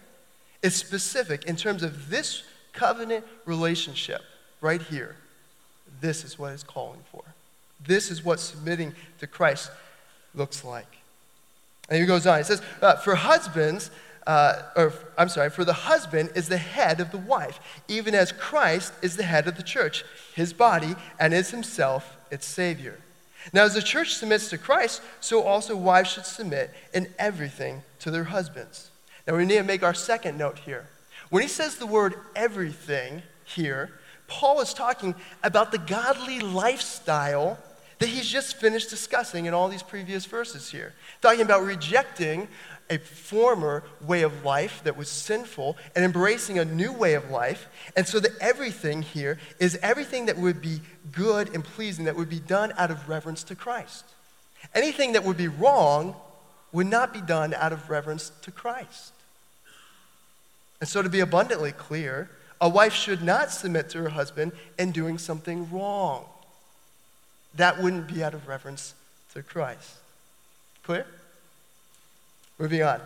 It's 0.62 0.76
specific 0.76 1.44
in 1.44 1.56
terms 1.56 1.82
of 1.82 2.08
this 2.08 2.42
covenant 2.72 3.24
relationship 3.44 4.22
right 4.60 4.80
here. 4.80 5.16
This 6.00 6.24
is 6.24 6.38
what 6.38 6.52
it's 6.52 6.62
calling 6.62 7.00
for. 7.12 7.22
This 7.86 8.10
is 8.10 8.24
what 8.24 8.40
submitting 8.40 8.94
to 9.18 9.26
Christ 9.26 9.70
looks 10.34 10.64
like. 10.64 10.98
And 11.88 12.00
he 12.00 12.06
goes 12.06 12.26
on. 12.26 12.38
He 12.38 12.44
says, 12.44 12.62
uh, 12.80 12.96
For 12.96 13.14
husbands, 13.14 13.90
uh, 14.26 14.62
or 14.76 14.92
I'm 15.18 15.28
sorry, 15.28 15.50
for 15.50 15.64
the 15.64 15.72
husband 15.72 16.30
is 16.34 16.48
the 16.48 16.58
head 16.58 17.00
of 17.00 17.10
the 17.10 17.18
wife, 17.18 17.60
even 17.88 18.14
as 18.14 18.32
Christ 18.32 18.92
is 19.02 19.16
the 19.16 19.22
head 19.22 19.46
of 19.46 19.56
the 19.56 19.62
church, 19.62 20.04
his 20.34 20.52
body, 20.52 20.94
and 21.20 21.34
is 21.34 21.50
himself 21.50 22.16
its 22.30 22.46
Savior. 22.46 22.98
Now, 23.52 23.64
as 23.64 23.74
the 23.74 23.82
church 23.82 24.14
submits 24.14 24.48
to 24.50 24.58
Christ, 24.58 25.02
so 25.20 25.42
also 25.42 25.76
wives 25.76 26.10
should 26.10 26.24
submit 26.24 26.70
in 26.94 27.08
everything 27.18 27.82
to 28.00 28.10
their 28.10 28.24
husbands. 28.24 28.90
Now, 29.26 29.36
we 29.36 29.44
need 29.44 29.56
to 29.56 29.62
make 29.62 29.82
our 29.82 29.94
second 29.94 30.38
note 30.38 30.60
here. 30.60 30.88
When 31.28 31.42
he 31.42 31.48
says 31.48 31.76
the 31.76 31.86
word 31.86 32.14
everything 32.34 33.22
here, 33.44 33.92
Paul 34.26 34.60
is 34.60 34.72
talking 34.72 35.14
about 35.42 35.72
the 35.72 35.78
godly 35.78 36.40
lifestyle 36.40 37.58
that 37.98 38.08
he's 38.08 38.28
just 38.28 38.56
finished 38.56 38.90
discussing 38.90 39.46
in 39.46 39.54
all 39.54 39.68
these 39.68 39.82
previous 39.82 40.26
verses 40.26 40.70
here. 40.70 40.94
Talking 41.20 41.42
about 41.42 41.64
rejecting 41.64 42.48
a 42.90 42.98
former 42.98 43.82
way 44.00 44.22
of 44.22 44.44
life 44.44 44.82
that 44.84 44.96
was 44.96 45.08
sinful 45.08 45.76
and 45.94 46.04
embracing 46.04 46.58
a 46.58 46.64
new 46.64 46.92
way 46.92 47.14
of 47.14 47.30
life. 47.30 47.68
And 47.96 48.06
so 48.06 48.20
that 48.20 48.32
everything 48.40 49.02
here 49.02 49.38
is 49.58 49.78
everything 49.82 50.26
that 50.26 50.36
would 50.36 50.60
be 50.60 50.80
good 51.12 51.54
and 51.54 51.64
pleasing, 51.64 52.04
that 52.04 52.16
would 52.16 52.30
be 52.30 52.40
done 52.40 52.72
out 52.76 52.90
of 52.90 53.08
reverence 53.08 53.42
to 53.44 53.54
Christ. 53.54 54.04
Anything 54.74 55.12
that 55.12 55.24
would 55.24 55.36
be 55.36 55.48
wrong 55.48 56.14
would 56.72 56.86
not 56.86 57.12
be 57.12 57.20
done 57.20 57.54
out 57.54 57.72
of 57.72 57.88
reverence 57.88 58.32
to 58.42 58.50
Christ. 58.50 59.12
And 60.80 60.88
so, 60.88 61.02
to 61.02 61.08
be 61.08 61.20
abundantly 61.20 61.72
clear, 61.72 62.28
a 62.60 62.68
wife 62.68 62.92
should 62.92 63.22
not 63.22 63.50
submit 63.50 63.88
to 63.90 63.98
her 64.02 64.08
husband 64.10 64.52
in 64.78 64.90
doing 64.90 65.18
something 65.18 65.70
wrong. 65.70 66.24
That 67.54 67.80
wouldn't 67.80 68.08
be 68.08 68.22
out 68.22 68.34
of 68.34 68.48
reverence 68.48 68.94
to 69.32 69.42
Christ. 69.42 69.96
Clear? 70.82 71.06
Moving 72.58 72.82
on. 72.82 73.00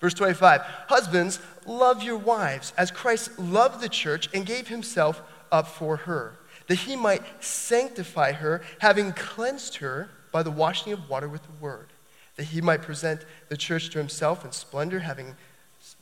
Verse 0.00 0.14
25 0.14 0.60
Husbands, 0.88 1.40
love 1.66 2.02
your 2.02 2.16
wives 2.16 2.72
as 2.76 2.90
Christ 2.90 3.38
loved 3.38 3.80
the 3.80 3.88
church 3.88 4.28
and 4.34 4.46
gave 4.46 4.68
himself 4.68 5.22
up 5.52 5.68
for 5.68 5.96
her, 5.96 6.38
that 6.66 6.76
he 6.76 6.96
might 6.96 7.22
sanctify 7.42 8.32
her, 8.32 8.62
having 8.78 9.12
cleansed 9.12 9.76
her 9.76 10.10
by 10.32 10.42
the 10.42 10.50
washing 10.50 10.92
of 10.92 11.08
water 11.08 11.28
with 11.28 11.42
the 11.42 11.52
word, 11.60 11.88
that 12.36 12.44
he 12.44 12.60
might 12.60 12.82
present 12.82 13.24
the 13.48 13.56
church 13.56 13.90
to 13.90 13.98
himself 13.98 14.44
in 14.44 14.52
splendor, 14.52 15.00
having 15.00 15.36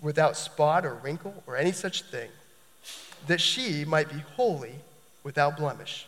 without 0.01 0.37
spot 0.37 0.85
or 0.85 0.95
wrinkle 0.95 1.43
or 1.47 1.57
any 1.57 1.73
such 1.73 2.03
thing, 2.03 2.31
that 3.27 3.41
she 3.41 3.85
might 3.85 4.09
be 4.09 4.19
holy 4.37 4.75
without 5.23 5.57
blemish. 5.57 6.07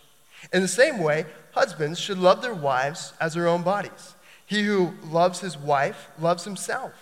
In 0.52 0.62
the 0.62 0.68
same 0.68 0.98
way, 0.98 1.26
husbands 1.52 1.98
should 1.98 2.18
love 2.18 2.42
their 2.42 2.54
wives 2.54 3.12
as 3.20 3.34
their 3.34 3.46
own 3.46 3.62
bodies. 3.62 4.14
He 4.50 4.64
who 4.64 4.94
loves 5.04 5.38
his 5.38 5.56
wife 5.56 6.08
loves 6.18 6.42
himself. 6.42 6.92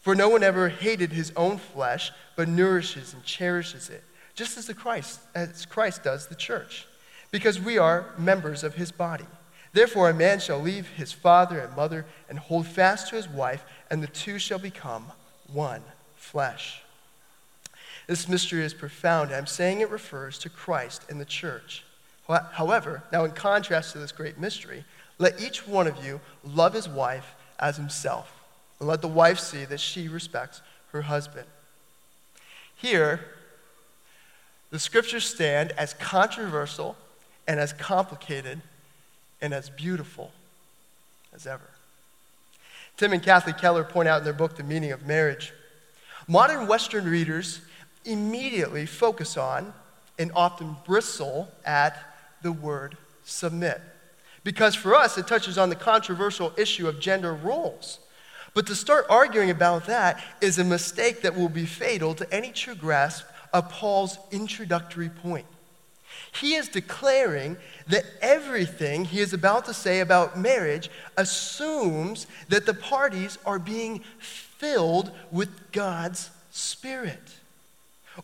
For 0.00 0.14
no 0.14 0.30
one 0.30 0.42
ever 0.42 0.70
hated 0.70 1.12
his 1.12 1.30
own 1.36 1.58
flesh, 1.58 2.10
but 2.36 2.48
nourishes 2.48 3.12
and 3.12 3.22
cherishes 3.22 3.90
it, 3.90 4.02
just 4.34 4.56
as, 4.56 4.66
the 4.66 4.72
Christ, 4.72 5.20
as 5.34 5.66
Christ 5.66 6.04
does 6.04 6.28
the 6.28 6.34
church, 6.34 6.86
because 7.30 7.60
we 7.60 7.76
are 7.76 8.06
members 8.16 8.64
of 8.64 8.76
his 8.76 8.90
body. 8.92 9.26
Therefore, 9.74 10.08
a 10.08 10.14
man 10.14 10.40
shall 10.40 10.58
leave 10.58 10.88
his 10.88 11.12
father 11.12 11.60
and 11.60 11.76
mother 11.76 12.06
and 12.30 12.38
hold 12.38 12.66
fast 12.66 13.08
to 13.08 13.16
his 13.16 13.28
wife, 13.28 13.62
and 13.90 14.02
the 14.02 14.06
two 14.06 14.38
shall 14.38 14.58
become 14.58 15.12
one 15.52 15.82
flesh. 16.16 16.80
This 18.06 18.26
mystery 18.26 18.64
is 18.64 18.72
profound. 18.72 19.34
I'm 19.34 19.46
saying 19.46 19.82
it 19.82 19.90
refers 19.90 20.38
to 20.38 20.48
Christ 20.48 21.04
and 21.10 21.20
the 21.20 21.26
church. 21.26 21.84
However, 22.52 23.02
now 23.12 23.24
in 23.24 23.32
contrast 23.32 23.92
to 23.92 23.98
this 23.98 24.12
great 24.12 24.38
mystery, 24.38 24.86
let 25.20 25.40
each 25.40 25.68
one 25.68 25.86
of 25.86 26.02
you 26.04 26.18
love 26.42 26.72
his 26.72 26.88
wife 26.88 27.34
as 27.58 27.76
himself, 27.76 28.42
and 28.80 28.88
let 28.88 29.02
the 29.02 29.08
wife 29.08 29.38
see 29.38 29.66
that 29.66 29.78
she 29.78 30.08
respects 30.08 30.62
her 30.92 31.02
husband. 31.02 31.46
Here, 32.74 33.20
the 34.70 34.78
scriptures 34.78 35.26
stand 35.26 35.72
as 35.72 35.92
controversial 35.92 36.96
and 37.46 37.60
as 37.60 37.74
complicated 37.74 38.62
and 39.42 39.52
as 39.52 39.68
beautiful 39.68 40.32
as 41.34 41.46
ever. 41.46 41.68
Tim 42.96 43.12
and 43.12 43.22
Kathy 43.22 43.52
Keller 43.52 43.84
point 43.84 44.08
out 44.08 44.18
in 44.18 44.24
their 44.24 44.32
book, 44.32 44.56
The 44.56 44.64
Meaning 44.64 44.92
of 44.92 45.06
Marriage, 45.06 45.52
modern 46.28 46.66
Western 46.66 47.04
readers 47.04 47.60
immediately 48.06 48.86
focus 48.86 49.36
on 49.36 49.74
and 50.18 50.32
often 50.34 50.76
bristle 50.86 51.48
at 51.66 51.98
the 52.42 52.52
word 52.52 52.96
submit. 53.24 53.82
Because 54.42 54.74
for 54.74 54.94
us, 54.94 55.18
it 55.18 55.26
touches 55.26 55.58
on 55.58 55.68
the 55.68 55.76
controversial 55.76 56.52
issue 56.56 56.88
of 56.88 57.00
gender 57.00 57.34
roles. 57.34 58.00
But 58.54 58.66
to 58.66 58.74
start 58.74 59.06
arguing 59.08 59.50
about 59.50 59.86
that 59.86 60.22
is 60.40 60.58
a 60.58 60.64
mistake 60.64 61.22
that 61.22 61.36
will 61.36 61.48
be 61.48 61.66
fatal 61.66 62.14
to 62.14 62.34
any 62.34 62.50
true 62.50 62.74
grasp 62.74 63.24
of 63.52 63.68
Paul's 63.68 64.18
introductory 64.30 65.08
point. 65.08 65.46
He 66.32 66.54
is 66.54 66.68
declaring 66.68 67.56
that 67.88 68.04
everything 68.20 69.04
he 69.04 69.20
is 69.20 69.32
about 69.32 69.66
to 69.66 69.74
say 69.74 70.00
about 70.00 70.38
marriage 70.38 70.90
assumes 71.16 72.26
that 72.48 72.66
the 72.66 72.74
parties 72.74 73.38
are 73.44 73.58
being 73.58 74.02
filled 74.18 75.10
with 75.30 75.72
God's 75.72 76.30
Spirit. 76.50 77.36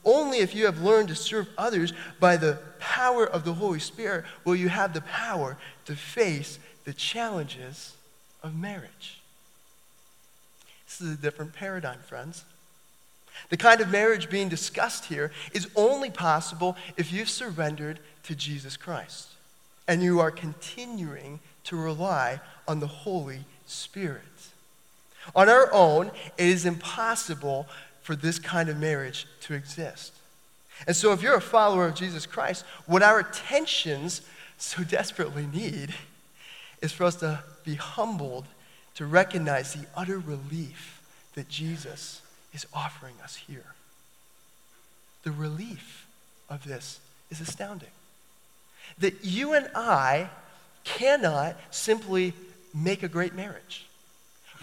Only 0.05 0.39
if 0.39 0.55
you 0.55 0.67
have 0.67 0.83
learned 0.83 1.09
to 1.09 1.15
serve 1.15 1.49
others 1.57 1.93
by 2.19 2.37
the 2.37 2.59
power 2.79 3.25
of 3.27 3.45
the 3.45 3.55
Holy 3.55 3.79
Spirit 3.79 4.25
will 4.45 4.57
you 4.57 4.69
have 4.69 4.93
the 4.93 5.01
power 5.03 5.57
to 5.87 5.97
face 5.97 6.59
the 6.85 6.93
challenges 6.93 7.95
of 8.43 8.55
marriage. 8.57 9.21
This 10.87 11.01
is 11.01 11.15
a 11.15 11.21
different 11.21 11.53
paradigm, 11.53 11.99
friends. 12.01 12.45
The 13.51 13.57
kind 13.57 13.81
of 13.81 13.91
marriage 13.91 14.31
being 14.31 14.49
discussed 14.49 15.07
here 15.07 15.31
is 15.53 15.69
only 15.77 16.11
possible 16.11 16.77
if 16.97 17.13
you've 17.13 17.29
surrendered 17.29 17.99
to 18.25 18.35
Jesus 18.35 18.77
Christ 18.77 19.29
and 19.89 20.03
you 20.03 20.21
are 20.21 20.31
continuing 20.31 21.41
to 21.65 21.77
rely 21.77 22.41
on 22.67 22.81
the 22.81 22.87
Holy 22.87 23.41
Spirit. 23.67 24.23
On 25.35 25.49
our 25.49 25.73
own, 25.73 26.11
it 26.39 26.47
is 26.47 26.65
impossible 26.65 27.67
for 28.03 28.15
this 28.15 28.39
kind 28.39 28.69
of 28.69 28.77
marriage 28.79 29.27
to 29.43 29.55
exist. 29.55 30.13
And 30.87 30.95
so, 30.95 31.13
if 31.13 31.23
you're 31.23 31.37
a 31.37 31.41
follower 31.41 31.87
of 31.87 31.95
Jesus 31.95 32.27
Christ, 32.27 32.65
what 32.87 33.03
our 33.03 33.21
attentions 33.21 34.23
so 34.59 34.83
desperately 34.85 35.47
need 35.47 35.95
is 36.83 36.93
for 36.93 37.05
us 37.05 37.17
to 37.17 37.43
be 37.65 37.75
humbled 37.75 38.47
to 38.95 39.07
recognize 39.07 39.75
the 39.75 39.87
utter 39.95 40.19
relief 40.19 41.03
that 41.35 41.49
Jesus 41.49 42.23
is 42.55 42.67
offering 42.73 43.15
us 43.23 43.37
here. 43.37 43.75
The 45.23 45.33
relief 45.33 46.07
of 46.49 46.65
this 46.65 47.01
is 47.31 47.41
astounding. 47.41 47.91
That 48.99 49.25
you 49.25 49.53
and 49.53 49.69
I 49.75 50.31
cannot 50.85 51.57
simply 51.71 52.33
make 52.73 53.03
a 53.03 53.09
great 53.09 53.35
marriage. 53.35 53.87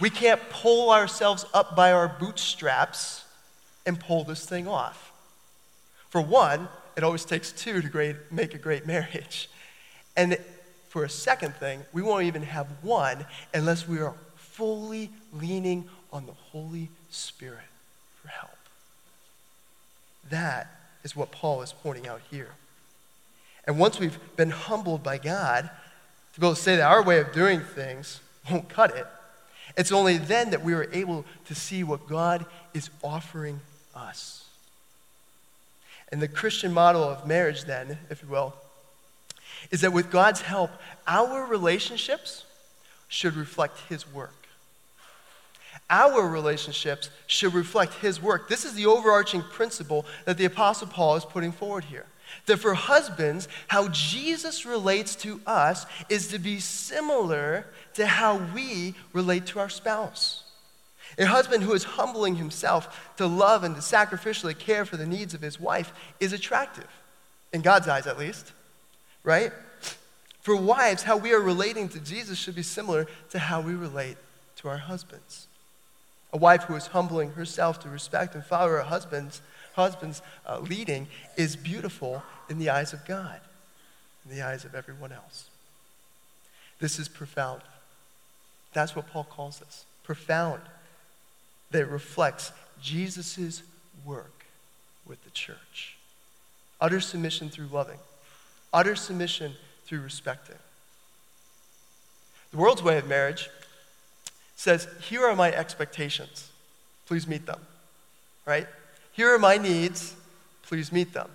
We 0.00 0.10
can't 0.10 0.40
pull 0.50 0.90
ourselves 0.90 1.44
up 1.54 1.76
by 1.76 1.92
our 1.92 2.08
bootstraps 2.08 3.24
and 3.86 4.00
pull 4.00 4.24
this 4.24 4.44
thing 4.44 4.66
off. 4.66 5.12
For 6.08 6.20
one, 6.20 6.68
it 6.96 7.04
always 7.04 7.24
takes 7.24 7.52
two 7.52 7.80
to 7.82 7.88
great, 7.88 8.16
make 8.30 8.54
a 8.54 8.58
great 8.58 8.86
marriage. 8.86 9.48
And 10.16 10.38
for 10.88 11.04
a 11.04 11.08
second 11.10 11.54
thing, 11.56 11.80
we 11.92 12.02
won't 12.02 12.24
even 12.24 12.42
have 12.42 12.68
one 12.82 13.26
unless 13.52 13.88
we 13.88 14.00
are 14.00 14.14
fully 14.36 15.10
leaning 15.32 15.88
on 16.12 16.26
the 16.26 16.32
Holy 16.52 16.88
Spirit 17.10 17.58
for 18.22 18.28
help. 18.28 18.50
That 20.30 20.70
is 21.02 21.16
what 21.16 21.32
Paul 21.32 21.62
is 21.62 21.72
pointing 21.72 22.06
out 22.06 22.20
here. 22.30 22.50
And 23.66 23.78
once 23.78 23.98
we've 23.98 24.18
been 24.36 24.50
humbled 24.50 25.02
by 25.02 25.18
God, 25.18 25.68
to 26.34 26.40
be 26.40 26.46
able 26.46 26.54
to 26.54 26.60
say 26.60 26.76
that 26.76 26.86
our 26.86 27.02
way 27.02 27.18
of 27.18 27.32
doing 27.32 27.60
things 27.60 28.20
won't 28.50 28.68
cut 28.68 28.94
it, 28.96 29.06
it's 29.76 29.90
only 29.90 30.18
then 30.18 30.50
that 30.50 30.62
we 30.62 30.74
are 30.74 30.88
able 30.92 31.24
to 31.46 31.54
see 31.54 31.82
what 31.82 32.06
God 32.06 32.46
is 32.72 32.90
offering 33.02 33.60
us. 33.94 34.46
And 36.12 36.22
the 36.22 36.28
Christian 36.28 36.72
model 36.72 37.02
of 37.02 37.26
marriage, 37.26 37.64
then, 37.64 37.98
if 38.10 38.22
you 38.22 38.28
will, 38.28 38.54
is 39.70 39.80
that 39.82 39.92
with 39.92 40.10
God's 40.10 40.40
help, 40.40 40.70
our 41.06 41.44
relationships 41.46 42.44
should 43.08 43.36
reflect 43.36 43.78
His 43.88 44.10
work. 44.12 44.48
Our 45.90 46.26
relationships 46.28 47.10
should 47.26 47.54
reflect 47.54 47.94
His 47.94 48.20
work. 48.20 48.48
This 48.48 48.64
is 48.64 48.74
the 48.74 48.86
overarching 48.86 49.42
principle 49.42 50.06
that 50.24 50.38
the 50.38 50.46
Apostle 50.46 50.88
Paul 50.88 51.16
is 51.16 51.24
putting 51.24 51.52
forward 51.52 51.84
here. 51.84 52.06
That 52.46 52.56
for 52.56 52.74
husbands, 52.74 53.48
how 53.68 53.88
Jesus 53.88 54.66
relates 54.66 55.14
to 55.16 55.40
us 55.46 55.86
is 56.08 56.28
to 56.28 56.38
be 56.38 56.58
similar 56.58 57.66
to 57.94 58.06
how 58.06 58.38
we 58.54 58.94
relate 59.12 59.46
to 59.46 59.60
our 59.60 59.68
spouse. 59.68 60.44
A 61.18 61.26
husband 61.26 61.62
who 61.62 61.74
is 61.74 61.84
humbling 61.84 62.36
himself 62.36 63.12
to 63.18 63.26
love 63.26 63.62
and 63.62 63.76
to 63.76 63.80
sacrificially 63.80 64.58
care 64.58 64.84
for 64.84 64.96
the 64.96 65.06
needs 65.06 65.32
of 65.32 65.42
his 65.42 65.60
wife 65.60 65.92
is 66.18 66.32
attractive, 66.32 66.88
in 67.52 67.60
God's 67.60 67.86
eyes 67.86 68.06
at 68.06 68.18
least, 68.18 68.52
right? 69.24 69.52
For 70.42 70.54
wives, 70.54 71.02
how 71.02 71.16
we 71.16 71.32
are 71.32 71.40
relating 71.40 71.88
to 71.88 71.98
Jesus 71.98 72.38
should 72.38 72.54
be 72.54 72.62
similar 72.62 73.06
to 73.30 73.38
how 73.38 73.60
we 73.62 73.74
relate 73.74 74.18
to 74.56 74.68
our 74.68 74.76
husbands. 74.76 75.46
A 76.32 76.36
wife 76.36 76.64
who 76.64 76.74
is 76.74 76.88
humbling 76.88 77.32
herself 77.32 77.80
to 77.80 77.88
respect 77.88 78.34
and 78.34 78.44
follow 78.44 78.68
her 78.68 78.82
husband's, 78.82 79.40
husband's 79.74 80.20
uh, 80.46 80.58
leading 80.58 81.06
is 81.36 81.56
beautiful 81.56 82.22
in 82.50 82.58
the 82.58 82.70
eyes 82.70 82.92
of 82.92 83.04
God, 83.06 83.40
in 84.28 84.36
the 84.36 84.42
eyes 84.42 84.64
of 84.64 84.74
everyone 84.74 85.12
else. 85.12 85.48
This 86.78 86.98
is 86.98 87.08
profound. 87.08 87.62
That's 88.72 88.94
what 88.94 89.08
Paul 89.08 89.24
calls 89.24 89.60
this 89.60 89.86
profound. 90.02 90.60
That 91.70 91.86
reflects 91.86 92.52
Jesus' 92.82 93.62
work 94.04 94.44
with 95.06 95.24
the 95.24 95.30
church. 95.30 95.96
Utter 96.80 97.00
submission 97.00 97.48
through 97.48 97.68
loving, 97.72 97.98
utter 98.74 98.94
submission 98.94 99.54
through 99.86 100.00
respecting. 100.00 100.56
The 102.50 102.58
world's 102.58 102.82
way 102.82 102.98
of 102.98 103.08
marriage 103.08 103.48
says, 104.56 104.86
Here 105.00 105.24
are 105.24 105.34
my 105.34 105.52
expectations. 105.52 106.50
Please 107.06 107.26
meet 107.26 107.46
them. 107.46 107.60
Right? 108.44 108.66
Here 109.12 109.34
are 109.34 109.38
my 109.38 109.56
needs. 109.56 110.14
Please 110.62 110.92
meet 110.92 111.12
them. 111.14 111.30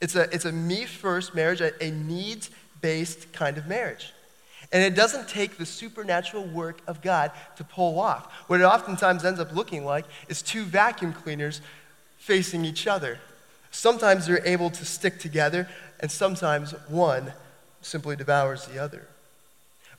It's 0.00 0.14
a, 0.14 0.22
it's 0.34 0.44
a 0.44 0.52
me 0.52 0.84
first 0.84 1.34
marriage, 1.34 1.60
a, 1.60 1.72
a 1.82 1.90
needs 1.90 2.50
based 2.80 3.32
kind 3.32 3.58
of 3.58 3.66
marriage. 3.66 4.12
And 4.72 4.82
it 4.82 4.94
doesn't 4.94 5.28
take 5.28 5.58
the 5.58 5.66
supernatural 5.66 6.44
work 6.44 6.80
of 6.86 7.00
God 7.00 7.30
to 7.56 7.64
pull 7.64 7.98
off. 8.00 8.32
What 8.48 8.60
it 8.60 8.64
oftentimes 8.64 9.24
ends 9.24 9.40
up 9.40 9.54
looking 9.54 9.84
like 9.84 10.04
is 10.28 10.42
two 10.42 10.64
vacuum 10.64 11.12
cleaners 11.12 11.60
facing 12.18 12.64
each 12.64 12.86
other. 12.86 13.18
Sometimes 13.76 14.26
they're 14.26 14.44
able 14.46 14.70
to 14.70 14.86
stick 14.86 15.18
together, 15.18 15.68
and 16.00 16.10
sometimes 16.10 16.72
one 16.88 17.34
simply 17.82 18.16
devours 18.16 18.64
the 18.64 18.78
other. 18.82 19.06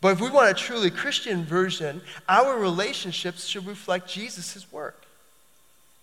But 0.02 0.14
if 0.14 0.20
we 0.20 0.32
want 0.32 0.50
a 0.50 0.56
truly 0.56 0.90
Christian 0.90 1.46
version, 1.46 2.02
our 2.28 2.58
relationships 2.58 3.46
should 3.46 3.68
reflect 3.68 4.10
Jesus' 4.10 4.66
work. 4.72 5.04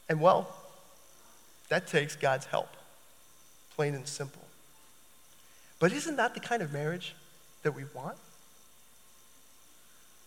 And 0.09 0.20
well, 0.20 0.55
that 1.68 1.88
takes 1.88 2.14
God's 2.14 2.46
help, 2.46 2.68
plain 3.75 3.96
and 3.96 4.07
simple. 4.07 4.42
But 5.81 5.92
isn't 5.92 6.14
that 6.14 6.35
the 6.35 6.40
kind 6.40 6.62
of 6.62 6.72
marriage 6.72 7.16
that 7.64 7.75
we 7.75 7.83
want? 7.92 8.16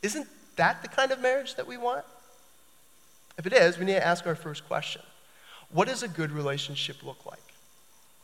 Isn't 0.04 0.28
that 0.58 0.82
the 0.82 0.89
kind 0.89 1.13
of 1.13 1.21
marriage 1.21 1.56
that 1.56 1.65
we 1.65 1.78
want? 1.78 2.04
If 3.38 3.48
it 3.48 3.54
is, 3.54 3.80
we 3.80 3.86
need 3.86 3.93
to 3.93 4.06
ask 4.06 4.28
our 4.28 4.36
first 4.36 4.67
question 4.67 5.02
What 5.71 5.88
does 5.88 6.03
a 6.03 6.08
good 6.08 6.32
relationship 6.32 7.03
look 7.03 7.25
like? 7.25 7.39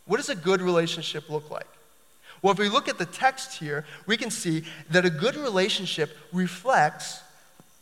What 0.06 0.18
does 0.18 0.30
a 0.30 0.36
good 0.36 0.62
relationship 0.62 1.30
look 1.30 1.50
like? 1.50 1.68
Well, 2.42 2.52
if 2.52 2.60
we 2.60 2.70
look 2.70 2.90
at 2.90 2.98
the 2.98 3.06
text 3.06 3.60
here, 3.60 3.86
we 4.06 4.18
can 4.18 4.30
see 4.30 4.64
that 4.90 5.06
a 5.06 5.10
good 5.10 5.36
relationship 5.36 6.18
reflects 6.34 7.22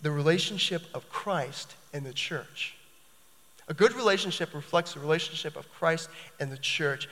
the 0.01 0.11
relationship 0.11 0.83
of 0.93 1.09
Christ 1.09 1.75
and 1.93 2.05
the 2.05 2.13
church. 2.13 2.75
A 3.67 3.73
good 3.73 3.93
relationship 3.93 4.53
reflects 4.53 4.93
the 4.93 4.99
relationship 4.99 5.55
of 5.55 5.71
Christ 5.71 6.09
and 6.39 6.51
the 6.51 6.57
church. 6.57 7.07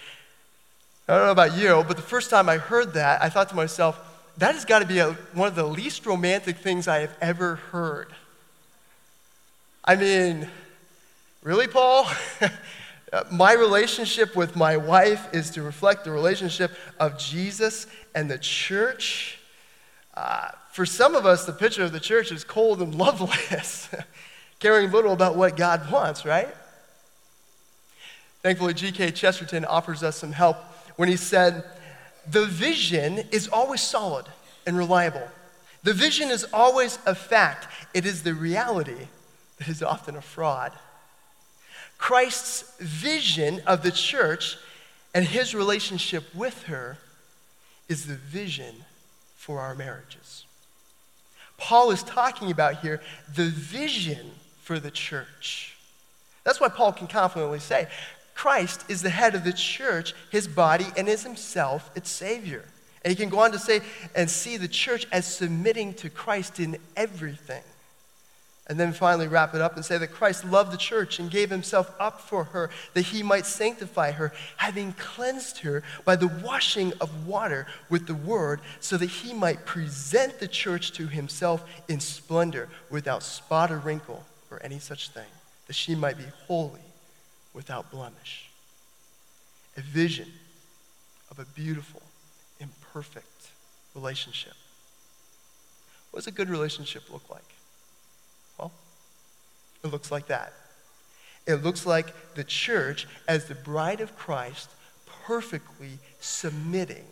I 1.07 1.15
don't 1.15 1.25
know 1.25 1.31
about 1.31 1.57
you, 1.57 1.83
but 1.88 1.95
the 1.95 2.03
first 2.03 2.29
time 2.29 2.49
I 2.49 2.57
heard 2.57 2.93
that, 2.93 3.23
I 3.23 3.29
thought 3.29 3.49
to 3.49 3.55
myself, 3.55 3.99
that 4.38 4.53
has 4.53 4.63
got 4.63 4.79
to 4.79 4.85
be 4.85 4.99
a, 4.99 5.13
one 5.33 5.47
of 5.47 5.55
the 5.55 5.65
least 5.65 6.05
romantic 6.05 6.57
things 6.57 6.88
I 6.88 6.99
have 6.99 7.15
ever 7.19 7.55
heard. 7.55 8.13
I 9.83 9.95
mean, 9.95 10.47
really, 11.43 11.67
Paul? 11.67 12.08
my 13.32 13.54
relationship 13.54 14.36
with 14.36 14.56
my 14.56 14.78
wife 14.78 15.34
is 15.34 15.49
to 15.52 15.62
reflect 15.62 16.04
the 16.04 16.12
relationship 16.12 16.71
of 16.99 17.17
Jesus 17.17 17.88
and 18.13 18.30
the 18.30 18.38
church. 18.38 19.39
Uh, 20.13 20.49
for 20.71 20.86
some 20.86 21.15
of 21.15 21.25
us, 21.25 21.45
the 21.45 21.54
picture 21.54 21.84
of 21.84 21.91
the 21.91 21.99
church 21.99 22.32
is 22.32 22.43
cold 22.43 22.82
and 22.82 22.93
loveless, 23.06 23.89
caring 24.60 24.91
little 24.91 25.13
about 25.13 25.36
what 25.36 25.58
God 25.58 25.91
wants, 25.91 26.25
right? 26.25 26.49
Thankfully, 28.41 28.73
G.K. 28.73 29.12
Chesterton 29.12 29.65
offers 29.65 30.04
us 30.04 30.15
some 30.17 30.32
help 30.32 30.58
when 30.95 31.10
he 31.10 31.17
said, 31.17 31.63
The 32.28 32.45
vision 32.45 33.23
is 33.32 33.47
always 33.49 33.82
solid 33.82 34.28
and 34.65 34.78
reliable. 34.78 35.28
The 35.84 35.93
vision 35.93 36.30
is 36.30 36.45
always 36.54 36.99
a 37.06 37.15
fact, 37.15 37.67
it 37.93 38.06
is 38.06 38.23
the 38.23 38.34
reality 38.34 39.08
that 39.58 39.67
is 39.67 39.82
often 39.82 40.15
a 40.15 40.21
fraud. 40.21 40.73
Christ's 41.99 42.63
vision 42.79 43.62
of 43.67 43.83
the 43.83 43.91
church 43.91 44.57
and 45.13 45.23
his 45.25 45.53
relationship 45.53 46.23
with 46.33 46.63
her 46.63 46.97
is 47.88 48.07
the 48.07 48.15
vision 48.15 48.73
for 49.35 49.59
our 49.59 49.75
marriages. 49.75 50.45
Paul 51.57 51.91
is 51.91 52.01
talking 52.01 52.49
about 52.49 52.79
here 52.79 53.01
the 53.35 53.49
vision 53.49 54.31
for 54.62 54.79
the 54.79 54.89
church. 54.89 55.75
That's 56.43 56.59
why 56.59 56.69
Paul 56.69 56.93
can 56.93 57.07
confidently 57.07 57.59
say 57.59 57.88
Christ 58.33 58.85
is 58.88 59.01
the 59.01 59.09
head 59.09 59.35
of 59.35 59.43
the 59.43 59.51
church, 59.51 60.13
his 60.31 60.47
body, 60.47 60.88
and 60.95 61.09
is 61.09 61.23
himself 61.23 61.91
its 61.95 62.09
Savior. 62.09 62.63
And 63.03 63.12
he 63.12 63.15
can 63.15 63.29
go 63.29 63.39
on 63.39 63.51
to 63.51 63.59
say 63.59 63.81
and 64.15 64.29
see 64.29 64.55
the 64.55 64.67
church 64.67 65.05
as 65.12 65.25
submitting 65.25 65.93
to 65.95 66.09
Christ 66.09 66.59
in 66.59 66.77
everything. 66.95 67.63
And 68.69 68.79
then 68.79 68.93
finally 68.93 69.27
wrap 69.27 69.55
it 69.55 69.62
up 69.62 69.75
and 69.75 69.84
say 69.84 69.97
that 69.97 70.12
Christ 70.12 70.45
loved 70.45 70.71
the 70.71 70.77
church 70.77 71.17
and 71.17 71.32
gave 71.32 71.49
himself 71.49 71.91
up 71.99 72.21
for 72.21 72.43
her 72.45 72.69
that 72.93 73.01
he 73.01 73.23
might 73.23 73.47
sanctify 73.47 74.12
her, 74.12 74.32
having 74.58 74.93
cleansed 74.93 75.60
her 75.60 75.82
by 76.05 76.15
the 76.15 76.27
washing 76.27 76.93
of 77.01 77.25
water 77.25 77.65
with 77.89 78.05
the 78.05 78.13
word, 78.13 78.62
so 78.79 78.95
that 78.95 79.08
he 79.10 79.34
might 79.34 79.65
present 79.65 80.39
the 80.39 80.47
church 80.47 80.91
to 80.93 81.08
himself 81.08 81.67
in 81.88 81.99
splendor, 81.99 82.69
without 82.91 83.23
spot 83.23 83.71
or 83.71 83.79
wrinkle 83.79 84.23
or 84.51 84.62
any 84.63 84.77
such 84.77 85.10
thing, 85.10 85.32
that 85.65 85.73
she 85.73 85.95
might 85.95 86.17
be 86.17 86.25
holy 86.45 86.79
without 87.55 87.89
blemish. 87.89 88.51
A 89.77 89.82
vision 89.82 90.27
of 91.32 91.39
a 91.39 91.45
beautiful, 91.45 92.03
imperfect 92.60 93.49
relationship. 93.95 94.53
What 96.12 96.19
does 96.19 96.27
a 96.27 96.32
good 96.32 96.49
relationship 96.49 97.12
look 97.12 97.27
like? 97.32 97.41
Well, 98.60 98.72
it 99.84 99.88
looks 99.88 100.12
like 100.12 100.28
that. 100.28 100.54
It 101.48 101.63
looks 101.63 101.86
like 101.86 102.13
the 102.36 102.43
church 102.43 103.08
as 103.28 103.45
the 103.45 103.56
bride 103.56 104.02
of 104.02 104.15
Christ 104.17 104.69
perfectly 105.26 106.00
submitting 106.19 107.06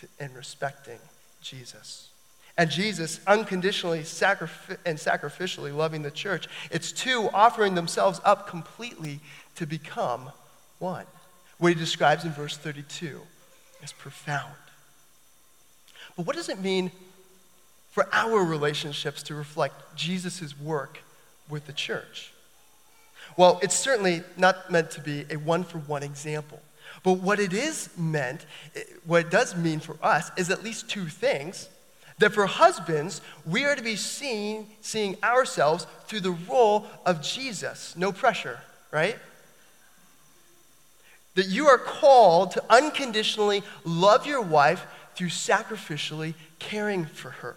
to, 0.00 0.08
and 0.18 0.34
respecting 0.34 0.98
Jesus. 1.42 2.08
And 2.56 2.70
Jesus 2.70 3.20
unconditionally 3.26 3.98
and 3.98 4.98
sacrificially 4.98 5.74
loving 5.74 6.02
the 6.02 6.10
church. 6.10 6.48
It's 6.70 6.90
two 6.90 7.28
offering 7.32 7.74
themselves 7.76 8.20
up 8.24 8.48
completely 8.48 9.20
to 9.54 9.66
become 9.66 10.32
one. 10.80 11.06
What 11.58 11.68
he 11.68 11.74
describes 11.74 12.24
in 12.24 12.32
verse 12.32 12.56
32 12.56 13.20
is 13.82 13.92
profound. 13.92 14.54
But 16.16 16.26
what 16.26 16.34
does 16.34 16.48
it 16.48 16.58
mean 16.58 16.90
for 17.90 18.08
our 18.12 18.44
relationships 18.44 19.22
to 19.24 19.34
reflect 19.34 19.96
Jesus' 19.96 20.58
work 20.58 21.00
with 21.48 21.66
the 21.66 21.72
church. 21.72 22.32
Well, 23.36 23.58
it's 23.62 23.78
certainly 23.78 24.22
not 24.36 24.70
meant 24.70 24.90
to 24.92 25.00
be 25.00 25.24
a 25.30 25.36
one 25.36 25.64
for 25.64 25.78
one 25.78 26.02
example. 26.02 26.60
But 27.02 27.14
what 27.14 27.38
it 27.38 27.52
is 27.52 27.90
meant, 27.96 28.44
eh, 28.74 28.82
what 29.04 29.26
it 29.26 29.30
does 29.30 29.54
mean 29.54 29.80
for 29.80 29.96
us, 30.02 30.30
is 30.36 30.50
at 30.50 30.64
least 30.64 30.88
two 30.88 31.06
things. 31.06 31.68
That 32.18 32.34
for 32.34 32.46
husbands, 32.46 33.20
we 33.46 33.64
are 33.64 33.76
to 33.76 33.82
be 33.82 33.94
seen, 33.94 34.66
seeing 34.80 35.16
ourselves 35.22 35.86
through 36.06 36.20
the 36.20 36.32
role 36.32 36.86
of 37.06 37.22
Jesus. 37.22 37.94
No 37.96 38.10
pressure, 38.10 38.58
right? 38.90 39.16
That 41.36 41.46
you 41.46 41.68
are 41.68 41.78
called 41.78 42.50
to 42.52 42.64
unconditionally 42.68 43.62
love 43.84 44.26
your 44.26 44.42
wife 44.42 44.84
through 45.14 45.28
sacrificially 45.28 46.34
caring 46.58 47.04
for 47.04 47.30
her. 47.30 47.56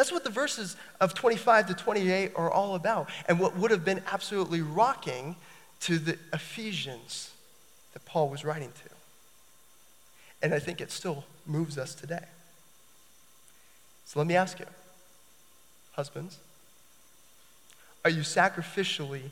That's 0.00 0.10
what 0.10 0.24
the 0.24 0.30
verses 0.30 0.76
of 0.98 1.12
25 1.12 1.66
to 1.66 1.74
28 1.74 2.32
are 2.34 2.50
all 2.50 2.74
about, 2.74 3.10
and 3.28 3.38
what 3.38 3.54
would 3.58 3.70
have 3.70 3.84
been 3.84 4.02
absolutely 4.10 4.62
rocking 4.62 5.36
to 5.80 5.98
the 5.98 6.16
Ephesians 6.32 7.32
that 7.92 8.02
Paul 8.06 8.30
was 8.30 8.42
writing 8.42 8.72
to. 8.72 8.94
And 10.40 10.54
I 10.54 10.58
think 10.58 10.80
it 10.80 10.90
still 10.90 11.26
moves 11.44 11.76
us 11.76 11.94
today. 11.94 12.24
So 14.06 14.18
let 14.18 14.26
me 14.26 14.36
ask 14.36 14.58
you, 14.58 14.64
husbands, 15.92 16.38
are 18.02 18.10
you 18.10 18.22
sacrificially 18.22 19.28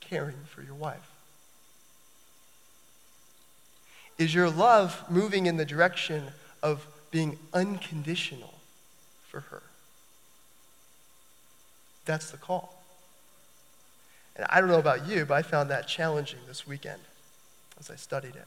caring 0.00 0.38
for 0.46 0.62
your 0.62 0.76
wife? 0.76 1.10
Is 4.16 4.34
your 4.34 4.48
love 4.48 5.04
moving 5.10 5.44
in 5.44 5.58
the 5.58 5.66
direction 5.66 6.28
of 6.62 6.86
being 7.10 7.38
unconditional 7.52 8.54
for 9.28 9.40
her? 9.40 9.62
That's 12.04 12.30
the 12.30 12.36
call. 12.36 12.82
And 14.36 14.46
I 14.50 14.60
don't 14.60 14.68
know 14.68 14.78
about 14.78 15.06
you, 15.06 15.24
but 15.24 15.34
I 15.34 15.42
found 15.42 15.70
that 15.70 15.86
challenging 15.86 16.40
this 16.46 16.66
weekend 16.66 17.00
as 17.78 17.90
I 17.90 17.96
studied 17.96 18.36
it. 18.36 18.46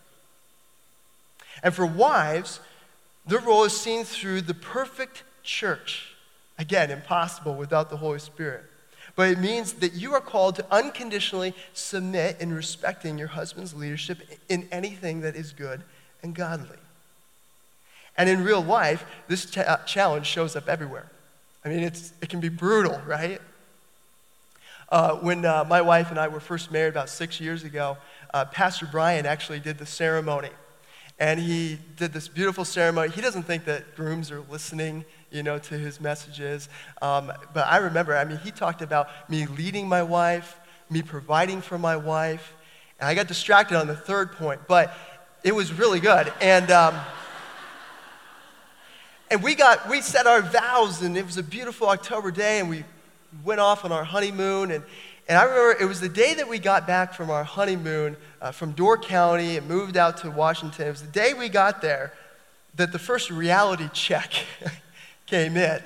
And 1.63 1.73
for 1.73 1.85
wives, 1.85 2.59
their 3.25 3.39
role 3.39 3.63
is 3.63 3.79
seen 3.79 4.03
through 4.03 4.41
the 4.41 4.53
perfect 4.53 5.23
church. 5.43 6.15
Again, 6.59 6.91
impossible 6.91 7.55
without 7.55 7.89
the 7.89 7.97
Holy 7.97 8.19
Spirit. 8.19 8.63
But 9.15 9.29
it 9.29 9.39
means 9.39 9.73
that 9.73 9.93
you 9.93 10.13
are 10.13 10.21
called 10.21 10.55
to 10.55 10.65
unconditionally 10.71 11.53
submit 11.73 12.39
in 12.39 12.53
respecting 12.53 13.17
your 13.17 13.29
husband's 13.29 13.73
leadership 13.73 14.19
in 14.49 14.67
anything 14.71 15.21
that 15.21 15.35
is 15.35 15.53
good 15.53 15.81
and 16.21 16.35
godly. 16.35 16.77
And 18.15 18.29
in 18.29 18.43
real 18.43 18.61
life, 18.61 19.05
this 19.27 19.49
cha- 19.49 19.83
challenge 19.85 20.27
shows 20.27 20.55
up 20.55 20.67
everywhere. 20.67 21.09
I 21.65 21.69
mean, 21.69 21.79
it's, 21.79 22.13
it 22.21 22.29
can 22.29 22.39
be 22.39 22.49
brutal, 22.49 22.99
right? 23.05 23.41
Uh, 24.89 25.15
when 25.15 25.43
uh, 25.43 25.65
my 25.67 25.81
wife 25.81 26.11
and 26.11 26.19
I 26.19 26.29
were 26.29 26.39
first 26.39 26.71
married 26.71 26.89
about 26.89 27.09
six 27.09 27.41
years 27.41 27.63
ago, 27.63 27.97
uh, 28.33 28.45
Pastor 28.45 28.87
Brian 28.89 29.25
actually 29.25 29.59
did 29.59 29.77
the 29.77 29.85
ceremony. 29.85 30.49
And 31.19 31.39
he 31.39 31.79
did 31.97 32.13
this 32.13 32.27
beautiful 32.27 32.63
ceremony. 32.63 33.09
He 33.09 33.21
doesn't 33.21 33.43
think 33.43 33.65
that 33.65 33.95
grooms 33.95 34.31
are 34.31 34.41
listening, 34.51 35.03
you 35.31 35.41
know, 35.41 35.57
to 35.57 35.73
his 35.73 35.99
messages. 35.99 36.69
Um, 37.01 37.33
but 37.53 37.67
I 37.67 37.77
remember, 37.77 38.15
I 38.15 38.23
mean, 38.23 38.37
he 38.37 38.51
talked 38.51 38.81
about 38.81 39.09
me 39.29 39.47
leading 39.47 39.89
my 39.89 40.03
wife, 40.03 40.59
me 40.89 41.01
providing 41.01 41.61
for 41.61 41.77
my 41.77 41.97
wife. 41.97 42.53
And 42.99 43.09
I 43.09 43.15
got 43.15 43.27
distracted 43.27 43.77
on 43.77 43.87
the 43.87 43.95
third 43.95 44.33
point, 44.33 44.61
but 44.67 44.93
it 45.43 45.53
was 45.53 45.73
really 45.73 45.99
good. 45.99 46.31
And, 46.39 46.71
um, 46.71 46.95
and 49.29 49.43
we 49.43 49.55
got, 49.55 49.89
we 49.89 50.01
set 50.01 50.25
our 50.25 50.41
vows, 50.41 51.01
and 51.01 51.17
it 51.17 51.25
was 51.25 51.37
a 51.37 51.43
beautiful 51.43 51.89
October 51.89 52.31
day, 52.31 52.59
and 52.59 52.69
we 52.69 52.85
went 53.43 53.59
off 53.59 53.83
on 53.83 53.91
our 53.91 54.03
honeymoon. 54.03 54.71
And, 54.71 54.83
and 55.27 55.37
I 55.37 55.43
remember 55.43 55.83
it 55.83 55.87
was 55.87 55.99
the 55.99 56.09
day 56.09 56.33
that 56.35 56.47
we 56.47 56.59
got 56.59 56.87
back 56.87 57.13
from 57.13 57.29
our 57.29 57.43
honeymoon 57.43 58.15
uh, 58.41 58.51
from 58.51 58.71
Door 58.71 58.99
County 58.99 59.57
and 59.57 59.67
moved 59.67 59.97
out 59.97 60.17
to 60.17 60.31
Washington. 60.31 60.87
It 60.87 60.91
was 60.91 61.01
the 61.01 61.11
day 61.11 61.33
we 61.33 61.49
got 61.49 61.81
there 61.81 62.13
that 62.75 62.91
the 62.91 62.99
first 62.99 63.29
reality 63.29 63.89
check 63.91 64.31
came 65.25 65.57
in. 65.57 65.81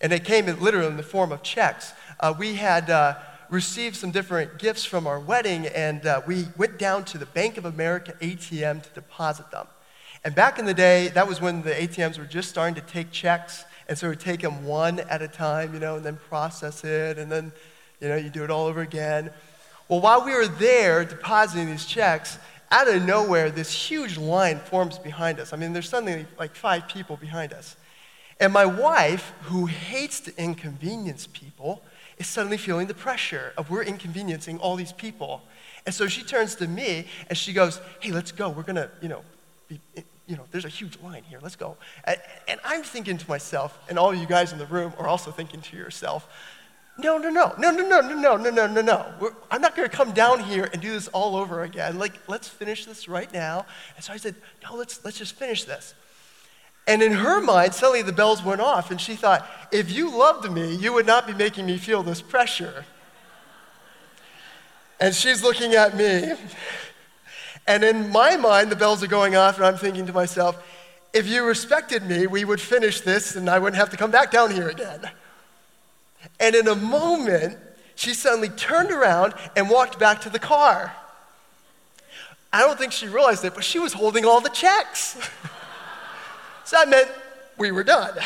And 0.00 0.12
it 0.12 0.24
came 0.24 0.48
in 0.48 0.60
literally 0.60 0.88
in 0.88 0.96
the 0.96 1.02
form 1.02 1.32
of 1.32 1.42
checks. 1.42 1.92
Uh, 2.20 2.32
we 2.38 2.54
had 2.54 2.88
uh, 2.88 3.16
received 3.50 3.96
some 3.96 4.10
different 4.10 4.58
gifts 4.58 4.84
from 4.84 5.06
our 5.06 5.20
wedding, 5.20 5.66
and 5.66 6.06
uh, 6.06 6.22
we 6.26 6.46
went 6.56 6.78
down 6.78 7.04
to 7.06 7.18
the 7.18 7.26
Bank 7.26 7.58
of 7.58 7.64
America 7.64 8.14
ATM 8.20 8.82
to 8.82 8.88
deposit 8.90 9.50
them. 9.50 9.66
And 10.26 10.34
back 10.34 10.58
in 10.58 10.64
the 10.64 10.74
day, 10.74 11.06
that 11.14 11.28
was 11.28 11.40
when 11.40 11.62
the 11.62 11.70
ATMs 11.70 12.18
were 12.18 12.24
just 12.24 12.48
starting 12.48 12.74
to 12.74 12.80
take 12.80 13.12
checks. 13.12 13.64
And 13.88 13.96
so 13.96 14.08
we'd 14.08 14.18
take 14.18 14.40
them 14.40 14.66
one 14.66 14.98
at 14.98 15.22
a 15.22 15.28
time, 15.28 15.72
you 15.72 15.78
know, 15.78 15.94
and 15.94 16.04
then 16.04 16.16
process 16.16 16.82
it, 16.82 17.16
and 17.16 17.30
then, 17.30 17.52
you 18.00 18.08
know, 18.08 18.16
you 18.16 18.28
do 18.28 18.42
it 18.42 18.50
all 18.50 18.66
over 18.66 18.80
again. 18.80 19.30
Well, 19.88 20.00
while 20.00 20.24
we 20.24 20.34
were 20.34 20.48
there 20.48 21.04
depositing 21.04 21.68
these 21.68 21.86
checks, 21.86 22.40
out 22.72 22.88
of 22.88 23.04
nowhere, 23.04 23.50
this 23.50 23.70
huge 23.70 24.18
line 24.18 24.58
forms 24.58 24.98
behind 24.98 25.38
us. 25.38 25.52
I 25.52 25.56
mean, 25.58 25.72
there's 25.72 25.88
suddenly 25.88 26.26
like 26.40 26.56
five 26.56 26.88
people 26.88 27.16
behind 27.16 27.52
us. 27.52 27.76
And 28.40 28.52
my 28.52 28.66
wife, 28.66 29.32
who 29.42 29.66
hates 29.66 30.18
to 30.22 30.36
inconvenience 30.36 31.28
people, 31.32 31.84
is 32.18 32.26
suddenly 32.26 32.56
feeling 32.56 32.88
the 32.88 32.94
pressure 32.94 33.52
of 33.56 33.70
we're 33.70 33.84
inconveniencing 33.84 34.58
all 34.58 34.74
these 34.74 34.92
people. 34.92 35.42
And 35.86 35.94
so 35.94 36.08
she 36.08 36.24
turns 36.24 36.56
to 36.56 36.66
me 36.66 37.06
and 37.28 37.38
she 37.38 37.52
goes, 37.52 37.80
Hey, 38.00 38.10
let's 38.10 38.32
go. 38.32 38.48
We're 38.48 38.64
going 38.64 38.74
to, 38.74 38.90
you 39.00 39.08
know, 39.08 39.22
be, 39.68 39.80
you 40.26 40.36
know, 40.36 40.44
there's 40.50 40.64
a 40.64 40.68
huge 40.68 40.98
line 41.00 41.22
here. 41.22 41.38
Let's 41.40 41.56
go. 41.56 41.76
And, 42.04 42.18
and 42.48 42.60
I'm 42.64 42.82
thinking 42.82 43.16
to 43.18 43.28
myself, 43.28 43.78
and 43.88 43.98
all 43.98 44.12
you 44.14 44.26
guys 44.26 44.52
in 44.52 44.58
the 44.58 44.66
room 44.66 44.92
are 44.98 45.06
also 45.06 45.30
thinking 45.30 45.60
to 45.60 45.76
yourself, 45.76 46.28
no, 46.98 47.18
no, 47.18 47.28
no, 47.28 47.54
no, 47.58 47.70
no, 47.70 47.82
no, 47.82 48.00
no, 48.00 48.36
no, 48.36 48.50
no, 48.50 48.66
no, 48.66 48.80
no, 48.80 49.32
I'm 49.50 49.60
not 49.60 49.76
going 49.76 49.88
to 49.88 49.94
come 49.94 50.12
down 50.12 50.40
here 50.40 50.68
and 50.72 50.80
do 50.80 50.92
this 50.92 51.08
all 51.08 51.36
over 51.36 51.62
again. 51.62 51.98
Like, 51.98 52.14
let's 52.26 52.48
finish 52.48 52.86
this 52.86 53.06
right 53.06 53.30
now. 53.32 53.66
And 53.96 54.04
so 54.04 54.14
I 54.14 54.16
said, 54.16 54.34
no, 54.62 54.76
let's, 54.76 55.04
let's 55.04 55.18
just 55.18 55.34
finish 55.34 55.64
this. 55.64 55.94
And 56.86 57.02
in 57.02 57.12
her 57.12 57.40
mind, 57.40 57.74
suddenly 57.74 58.02
the 58.02 58.12
bells 58.12 58.42
went 58.42 58.60
off, 58.60 58.90
and 58.90 59.00
she 59.00 59.14
thought, 59.14 59.46
if 59.72 59.92
you 59.92 60.16
loved 60.16 60.50
me, 60.50 60.74
you 60.74 60.92
would 60.92 61.06
not 61.06 61.26
be 61.26 61.34
making 61.34 61.66
me 61.66 61.76
feel 61.76 62.02
this 62.02 62.22
pressure. 62.22 62.84
And 64.98 65.14
she's 65.14 65.42
looking 65.42 65.74
at 65.74 65.96
me. 65.96 66.32
And 67.66 67.84
in 67.84 68.10
my 68.10 68.36
mind, 68.36 68.70
the 68.70 68.76
bells 68.76 69.02
are 69.02 69.08
going 69.08 69.34
off, 69.34 69.56
and 69.56 69.66
I'm 69.66 69.76
thinking 69.76 70.06
to 70.06 70.12
myself, 70.12 70.62
if 71.12 71.26
you 71.26 71.44
respected 71.44 72.04
me, 72.04 72.26
we 72.26 72.44
would 72.44 72.60
finish 72.60 73.00
this, 73.00 73.36
and 73.36 73.48
I 73.48 73.58
wouldn't 73.58 73.78
have 73.78 73.90
to 73.90 73.96
come 73.96 74.10
back 74.10 74.30
down 74.30 74.50
here 74.50 74.68
again. 74.68 75.10
And 76.38 76.54
in 76.54 76.68
a 76.68 76.74
moment, 76.74 77.58
she 77.94 78.14
suddenly 78.14 78.50
turned 78.50 78.90
around 78.90 79.34
and 79.56 79.70
walked 79.70 79.98
back 79.98 80.20
to 80.22 80.30
the 80.30 80.38
car. 80.38 80.94
I 82.52 82.60
don't 82.60 82.78
think 82.78 82.92
she 82.92 83.08
realized 83.08 83.44
it, 83.44 83.54
but 83.54 83.64
she 83.64 83.78
was 83.78 83.92
holding 83.92 84.24
all 84.24 84.40
the 84.40 84.50
checks. 84.50 85.18
so 86.64 86.76
that 86.76 86.88
meant 86.88 87.08
we 87.58 87.70
were 87.72 87.84
done. 87.84 88.16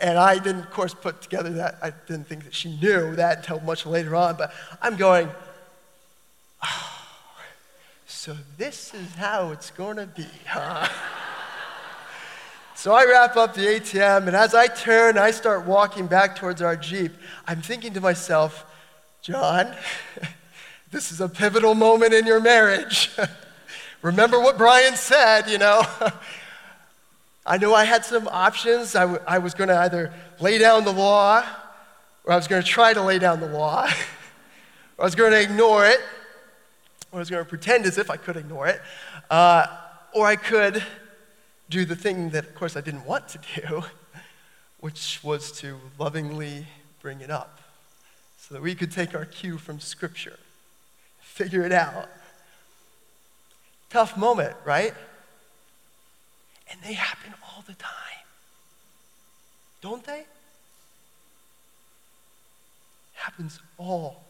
And 0.00 0.18
I 0.18 0.38
didn't, 0.38 0.62
of 0.62 0.70
course, 0.70 0.92
put 0.92 1.22
together 1.22 1.50
that. 1.50 1.78
I 1.80 1.90
didn't 1.90 2.26
think 2.26 2.44
that 2.44 2.54
she 2.54 2.76
knew 2.76 3.14
that 3.16 3.38
until 3.38 3.60
much 3.60 3.86
later 3.86 4.14
on, 4.16 4.36
but 4.36 4.52
I'm 4.82 4.96
going, 4.96 5.30
oh, 6.62 6.93
so 8.06 8.36
this 8.56 8.92
is 8.94 9.14
how 9.14 9.50
it's 9.50 9.70
going 9.70 9.96
to 9.96 10.06
be, 10.06 10.26
huh? 10.46 10.88
So 12.76 12.92
I 12.92 13.04
wrap 13.06 13.36
up 13.36 13.54
the 13.54 13.62
ATM, 13.62 14.26
and 14.26 14.36
as 14.36 14.54
I 14.54 14.66
turn, 14.66 15.16
I 15.16 15.30
start 15.30 15.64
walking 15.64 16.06
back 16.06 16.36
towards 16.36 16.60
our 16.60 16.76
Jeep. 16.76 17.12
I'm 17.46 17.62
thinking 17.62 17.94
to 17.94 18.00
myself, 18.00 18.66
John, 19.22 19.74
this 20.90 21.10
is 21.10 21.20
a 21.20 21.28
pivotal 21.28 21.74
moment 21.74 22.12
in 22.12 22.26
your 22.26 22.40
marriage. 22.40 23.10
Remember 24.02 24.38
what 24.38 24.58
Brian 24.58 24.96
said, 24.96 25.48
you 25.48 25.56
know? 25.56 25.82
I 27.46 27.58
knew 27.58 27.72
I 27.72 27.84
had 27.84 28.04
some 28.04 28.28
options. 28.28 28.94
I, 28.94 29.02
w- 29.02 29.20
I 29.26 29.38
was 29.38 29.54
going 29.54 29.68
to 29.68 29.78
either 29.78 30.12
lay 30.40 30.58
down 30.58 30.84
the 30.84 30.92
law, 30.92 31.42
or 32.24 32.32
I 32.32 32.36
was 32.36 32.48
going 32.48 32.62
to 32.62 32.68
try 32.68 32.92
to 32.92 33.02
lay 33.02 33.18
down 33.18 33.40
the 33.40 33.48
law, 33.48 33.84
or 34.98 35.02
I 35.02 35.04
was 35.04 35.14
going 35.14 35.32
to 35.32 35.40
ignore 35.40 35.86
it, 35.86 36.00
I 37.14 37.18
was 37.18 37.30
going 37.30 37.44
to 37.44 37.48
pretend 37.48 37.86
as 37.86 37.96
if 37.96 38.10
I 38.10 38.16
could 38.16 38.36
ignore 38.36 38.66
it, 38.66 38.80
uh, 39.30 39.66
or 40.12 40.26
I 40.26 40.34
could 40.34 40.82
do 41.70 41.84
the 41.84 41.94
thing 41.94 42.30
that, 42.30 42.44
of 42.44 42.54
course, 42.56 42.76
I 42.76 42.80
didn't 42.80 43.06
want 43.06 43.28
to 43.28 43.38
do, 43.54 43.84
which 44.80 45.20
was 45.22 45.52
to 45.60 45.78
lovingly 45.98 46.66
bring 47.00 47.20
it 47.20 47.30
up 47.30 47.60
so 48.36 48.54
that 48.54 48.62
we 48.62 48.74
could 48.74 48.90
take 48.90 49.14
our 49.14 49.24
cue 49.24 49.58
from 49.58 49.78
Scripture, 49.78 50.38
figure 51.20 51.62
it 51.62 51.72
out. 51.72 52.08
Tough 53.90 54.16
moment, 54.16 54.56
right? 54.64 54.92
And 56.70 56.80
they 56.82 56.94
happen 56.94 57.32
all 57.44 57.62
the 57.66 57.74
time. 57.74 57.92
Don't 59.80 60.04
they? 60.04 60.24
Happens 63.14 63.60
all 63.78 64.24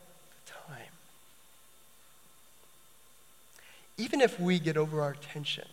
the 0.45 0.53
time. 0.53 0.93
Even 3.97 4.21
if 4.21 4.41
we 4.41 4.59
get 4.59 4.77
over 4.77 5.01
our 5.03 5.15
tension 5.15 5.69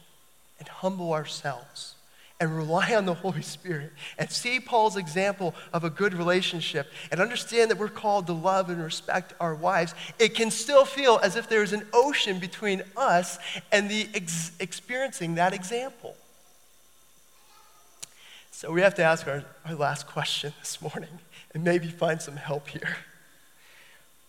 and 0.59 0.67
humble 0.67 1.13
ourselves 1.13 1.95
and 2.39 2.55
rely 2.57 2.95
on 2.95 3.05
the 3.05 3.13
Holy 3.13 3.41
Spirit 3.41 3.93
and 4.17 4.29
see 4.29 4.59
Paul's 4.59 4.97
example 4.97 5.53
of 5.73 5.83
a 5.83 5.89
good 5.91 6.13
relationship 6.13 6.91
and 7.11 7.21
understand 7.21 7.69
that 7.69 7.77
we're 7.77 7.87
called 7.87 8.25
to 8.27 8.33
love 8.33 8.69
and 8.69 8.83
respect 8.83 9.33
our 9.39 9.53
wives, 9.53 9.93
it 10.17 10.33
can 10.33 10.49
still 10.49 10.83
feel 10.83 11.19
as 11.21 11.35
if 11.35 11.47
there's 11.47 11.71
an 11.71 11.85
ocean 11.93 12.39
between 12.39 12.81
us 12.97 13.37
and 13.71 13.89
the 13.89 14.09
ex- 14.15 14.51
experiencing 14.59 15.35
that 15.35 15.53
example. 15.53 16.15
So 18.49 18.71
we 18.71 18.81
have 18.81 18.95
to 18.95 19.03
ask 19.03 19.27
our, 19.27 19.43
our 19.65 19.75
last 19.75 20.07
question 20.07 20.53
this 20.59 20.81
morning 20.81 21.19
and 21.53 21.63
maybe 21.63 21.87
find 21.87 22.21
some 22.21 22.37
help 22.37 22.67
here. 22.67 22.97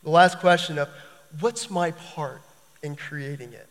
The 0.03 0.11
last 0.11 0.39
question 0.39 0.79
of 0.79 0.89
what's 1.41 1.71
my 1.71 1.93
part 1.93 2.43
in 2.83 2.97
creating 2.97 3.53
it? 3.53 3.69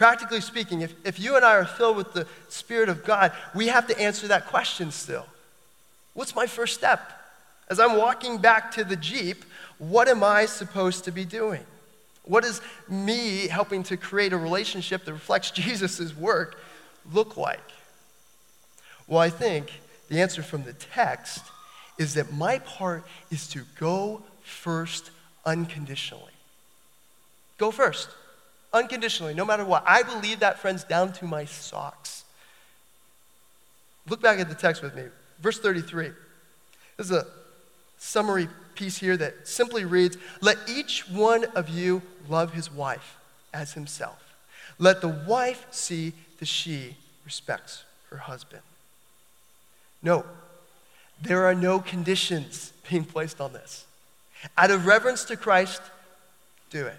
Practically 0.00 0.40
speaking, 0.40 0.80
if, 0.80 0.94
if 1.04 1.20
you 1.20 1.36
and 1.36 1.44
I 1.44 1.56
are 1.56 1.66
filled 1.66 1.98
with 1.98 2.14
the 2.14 2.26
Spirit 2.48 2.88
of 2.88 3.04
God, 3.04 3.32
we 3.54 3.66
have 3.66 3.86
to 3.88 4.00
answer 4.00 4.28
that 4.28 4.46
question 4.46 4.92
still. 4.92 5.26
What's 6.14 6.34
my 6.34 6.46
first 6.46 6.72
step? 6.72 7.12
As 7.68 7.78
I'm 7.78 7.98
walking 7.98 8.38
back 8.38 8.70
to 8.76 8.84
the 8.84 8.96
Jeep, 8.96 9.44
what 9.76 10.08
am 10.08 10.24
I 10.24 10.46
supposed 10.46 11.04
to 11.04 11.10
be 11.10 11.26
doing? 11.26 11.60
What 12.24 12.44
does 12.44 12.62
me 12.88 13.46
helping 13.48 13.82
to 13.82 13.98
create 13.98 14.32
a 14.32 14.38
relationship 14.38 15.04
that 15.04 15.12
reflects 15.12 15.50
Jesus' 15.50 16.16
work 16.16 16.58
look 17.12 17.36
like? 17.36 17.60
Well, 19.06 19.20
I 19.20 19.28
think 19.28 19.70
the 20.08 20.22
answer 20.22 20.42
from 20.42 20.62
the 20.62 20.72
text 20.72 21.44
is 21.98 22.14
that 22.14 22.32
my 22.32 22.60
part 22.60 23.04
is 23.30 23.46
to 23.48 23.64
go 23.78 24.22
first 24.40 25.10
unconditionally. 25.44 26.32
Go 27.58 27.70
first, 27.70 28.08
unconditionally, 28.72 29.34
no 29.34 29.44
matter 29.44 29.64
what. 29.64 29.82
I 29.86 30.02
believe 30.02 30.40
that, 30.40 30.58
friends, 30.58 30.84
down 30.84 31.12
to 31.14 31.24
my 31.24 31.44
socks. 31.44 32.24
Look 34.08 34.20
back 34.20 34.38
at 34.38 34.48
the 34.48 34.54
text 34.54 34.82
with 34.82 34.94
me. 34.94 35.04
Verse 35.40 35.58
33. 35.58 36.10
This 36.96 37.06
is 37.06 37.12
a 37.12 37.26
summary 37.98 38.48
piece 38.74 38.98
here 38.98 39.16
that 39.16 39.46
simply 39.46 39.84
reads 39.84 40.16
Let 40.40 40.58
each 40.68 41.08
one 41.08 41.44
of 41.54 41.68
you 41.68 42.02
love 42.28 42.52
his 42.52 42.72
wife 42.72 43.16
as 43.52 43.74
himself. 43.74 44.34
Let 44.78 45.00
the 45.00 45.08
wife 45.08 45.66
see 45.70 46.12
that 46.38 46.46
she 46.48 46.96
respects 47.24 47.84
her 48.10 48.16
husband. 48.16 48.62
No, 50.02 50.24
there 51.20 51.44
are 51.44 51.54
no 51.54 51.78
conditions 51.80 52.72
being 52.88 53.04
placed 53.04 53.40
on 53.40 53.52
this. 53.52 53.84
Out 54.56 54.70
of 54.70 54.86
reverence 54.86 55.24
to 55.24 55.36
Christ, 55.36 55.82
do 56.70 56.86
it. 56.86 56.96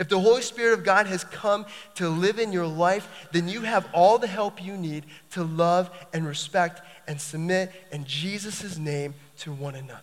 If 0.00 0.08
the 0.08 0.18
Holy 0.18 0.40
Spirit 0.40 0.72
of 0.72 0.82
God 0.82 1.06
has 1.08 1.24
come 1.24 1.66
to 1.96 2.08
live 2.08 2.38
in 2.38 2.52
your 2.52 2.66
life, 2.66 3.28
then 3.32 3.48
you 3.48 3.60
have 3.60 3.86
all 3.92 4.16
the 4.16 4.26
help 4.26 4.64
you 4.64 4.78
need 4.78 5.04
to 5.32 5.44
love 5.44 5.90
and 6.14 6.26
respect 6.26 6.80
and 7.06 7.20
submit 7.20 7.70
in 7.92 8.06
Jesus' 8.06 8.78
name 8.78 9.12
to 9.40 9.52
one 9.52 9.74
another. 9.74 10.00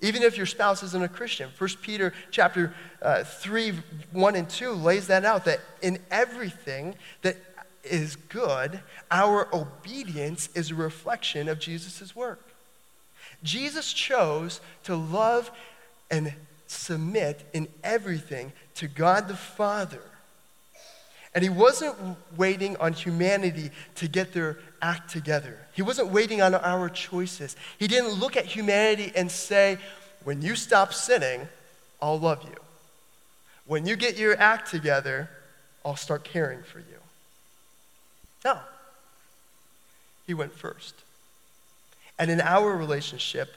Even 0.00 0.24
if 0.24 0.36
your 0.36 0.44
spouse 0.44 0.82
isn't 0.82 1.04
a 1.04 1.08
Christian, 1.08 1.50
1 1.56 1.70
Peter 1.82 2.12
chapter 2.32 2.74
uh, 3.00 3.22
3, 3.22 3.74
1 4.10 4.34
and 4.34 4.50
2 4.50 4.72
lays 4.72 5.06
that 5.06 5.24
out, 5.24 5.44
that 5.44 5.60
in 5.80 6.00
everything 6.10 6.96
that 7.22 7.36
is 7.84 8.16
good, 8.16 8.80
our 9.08 9.46
obedience 9.54 10.48
is 10.56 10.72
a 10.72 10.74
reflection 10.74 11.48
of 11.48 11.60
Jesus' 11.60 12.16
work. 12.16 12.42
Jesus 13.44 13.92
chose 13.92 14.60
to 14.82 14.96
love 14.96 15.52
and 16.10 16.34
submit 16.66 17.48
in 17.52 17.68
everything 17.82 18.52
to 18.76 18.88
God 18.88 19.28
the 19.28 19.36
Father. 19.36 20.02
And 21.34 21.42
he 21.42 21.50
wasn't 21.50 21.96
waiting 22.36 22.76
on 22.76 22.92
humanity 22.92 23.70
to 23.96 24.06
get 24.06 24.32
their 24.32 24.58
act 24.80 25.10
together. 25.10 25.58
He 25.72 25.82
wasn't 25.82 26.08
waiting 26.08 26.40
on 26.40 26.54
our 26.54 26.88
choices. 26.88 27.56
He 27.78 27.88
didn't 27.88 28.12
look 28.12 28.36
at 28.36 28.44
humanity 28.44 29.12
and 29.16 29.30
say, 29.30 29.78
when 30.22 30.42
you 30.42 30.54
stop 30.54 30.94
sinning, 30.94 31.48
I'll 32.00 32.20
love 32.20 32.42
you. 32.44 32.56
When 33.66 33.86
you 33.86 33.96
get 33.96 34.16
your 34.16 34.38
act 34.38 34.70
together, 34.70 35.28
I'll 35.84 35.96
start 35.96 36.22
caring 36.24 36.62
for 36.62 36.78
you. 36.78 36.84
No. 38.44 38.58
He 40.26 40.34
went 40.34 40.52
first. 40.52 40.94
And 42.18 42.30
in 42.30 42.40
our 42.40 42.76
relationship, 42.76 43.50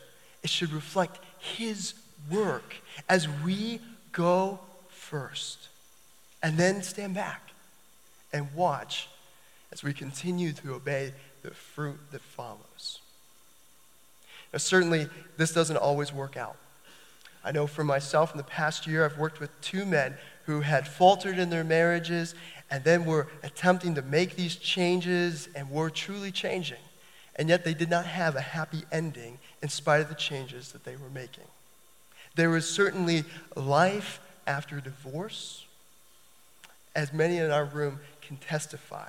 it 0.43 0.49
should 0.49 0.71
reflect 0.71 1.19
His 1.39 1.93
work 2.31 2.75
as 3.07 3.27
we 3.45 3.81
go 4.11 4.59
first. 5.09 5.69
And 6.43 6.57
then 6.57 6.83
stand 6.83 7.15
back 7.15 7.41
and 8.31 8.53
watch 8.53 9.07
as 9.71 9.83
we 9.83 9.93
continue 9.93 10.53
to 10.53 10.73
obey 10.73 11.13
the 11.41 11.51
fruit 11.51 11.99
that 12.11 12.21
follows. 12.21 12.99
Now, 14.53 14.59
certainly, 14.59 15.07
this 15.37 15.53
doesn't 15.53 15.77
always 15.77 16.13
work 16.13 16.37
out. 16.37 16.57
I 17.43 17.51
know 17.51 17.67
for 17.67 17.83
myself 17.83 18.31
in 18.31 18.37
the 18.37 18.43
past 18.43 18.87
year, 18.87 19.05
I've 19.05 19.17
worked 19.17 19.39
with 19.39 19.49
two 19.61 19.85
men 19.85 20.17
who 20.45 20.61
had 20.61 20.87
faltered 20.87 21.37
in 21.37 21.49
their 21.49 21.63
marriages 21.63 22.35
and 22.69 22.83
then 22.83 23.05
were 23.05 23.27
attempting 23.43 23.95
to 23.95 24.01
make 24.01 24.35
these 24.35 24.55
changes 24.55 25.47
and 25.55 25.69
were 25.69 25.89
truly 25.89 26.31
changing. 26.31 26.77
And 27.35 27.49
yet 27.49 27.63
they 27.63 27.73
did 27.73 27.89
not 27.89 28.05
have 28.05 28.35
a 28.35 28.41
happy 28.41 28.83
ending 28.91 29.37
in 29.61 29.69
spite 29.69 30.01
of 30.01 30.09
the 30.09 30.15
changes 30.15 30.71
that 30.71 30.83
they 30.83 30.95
were 30.95 31.09
making. 31.09 31.45
There 32.35 32.49
was 32.49 32.69
certainly 32.69 33.23
life 33.55 34.19
after 34.47 34.79
divorce, 34.79 35.65
as 36.95 37.13
many 37.13 37.37
in 37.37 37.51
our 37.51 37.65
room 37.65 37.99
can 38.21 38.37
testify. 38.37 39.07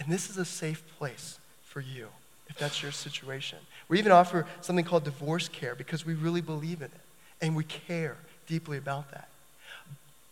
And 0.00 0.12
this 0.12 0.30
is 0.30 0.38
a 0.38 0.44
safe 0.44 0.82
place 0.98 1.38
for 1.62 1.80
you 1.80 2.08
if 2.48 2.56
that's 2.56 2.82
your 2.82 2.92
situation. 2.92 3.58
We 3.88 3.98
even 3.98 4.12
offer 4.12 4.46
something 4.60 4.84
called 4.84 5.04
divorce 5.04 5.48
care 5.48 5.74
because 5.74 6.04
we 6.04 6.14
really 6.14 6.40
believe 6.40 6.80
in 6.80 6.86
it 6.86 7.00
and 7.40 7.54
we 7.54 7.64
care 7.64 8.16
deeply 8.46 8.78
about 8.78 9.10
that. 9.10 9.28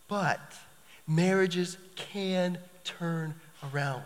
But 0.07 0.53
marriages 1.07 1.77
can 1.95 2.57
turn 2.83 3.35
around. 3.71 4.03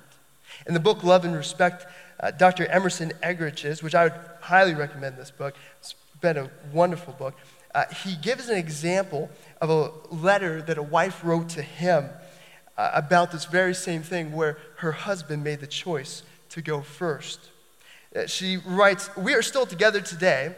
In 0.67 0.73
the 0.73 0.79
book 0.79 1.03
Love 1.03 1.25
and 1.25 1.35
Respect, 1.35 1.85
uh, 2.19 2.31
Dr. 2.31 2.65
Emerson 2.67 3.11
Eggerichs, 3.23 3.81
which 3.81 3.95
I 3.95 4.03
would 4.03 4.13
highly 4.41 4.73
recommend 4.73 5.17
this 5.17 5.31
book, 5.31 5.55
it's 5.79 5.95
been 6.19 6.37
a 6.37 6.49
wonderful 6.71 7.13
book, 7.13 7.35
uh, 7.73 7.86
he 8.03 8.15
gives 8.15 8.49
an 8.49 8.57
example 8.57 9.29
of 9.62 9.69
a 9.69 9.91
letter 10.13 10.62
that 10.62 10.77
a 10.77 10.84
wife 10.84 11.23
wrote 11.23 11.49
to 11.49 11.62
him 11.62 12.10
uh, 12.77 12.91
about 12.93 13.31
this 13.31 13.45
very 13.45 13.73
same 13.73 14.01
thing 14.01 14.31
where 14.31 14.57
her 14.77 14.91
husband 14.91 15.43
made 15.43 15.60
the 15.60 15.67
choice 15.67 16.23
to 16.49 16.62
go 16.62 16.81
first. 16.81 17.49
Uh, 18.15 18.25
she 18.25 18.57
writes, 18.57 19.10
We 19.15 19.34
are 19.34 19.41
still 19.41 19.65
together 19.65 20.01
today. 20.01 20.55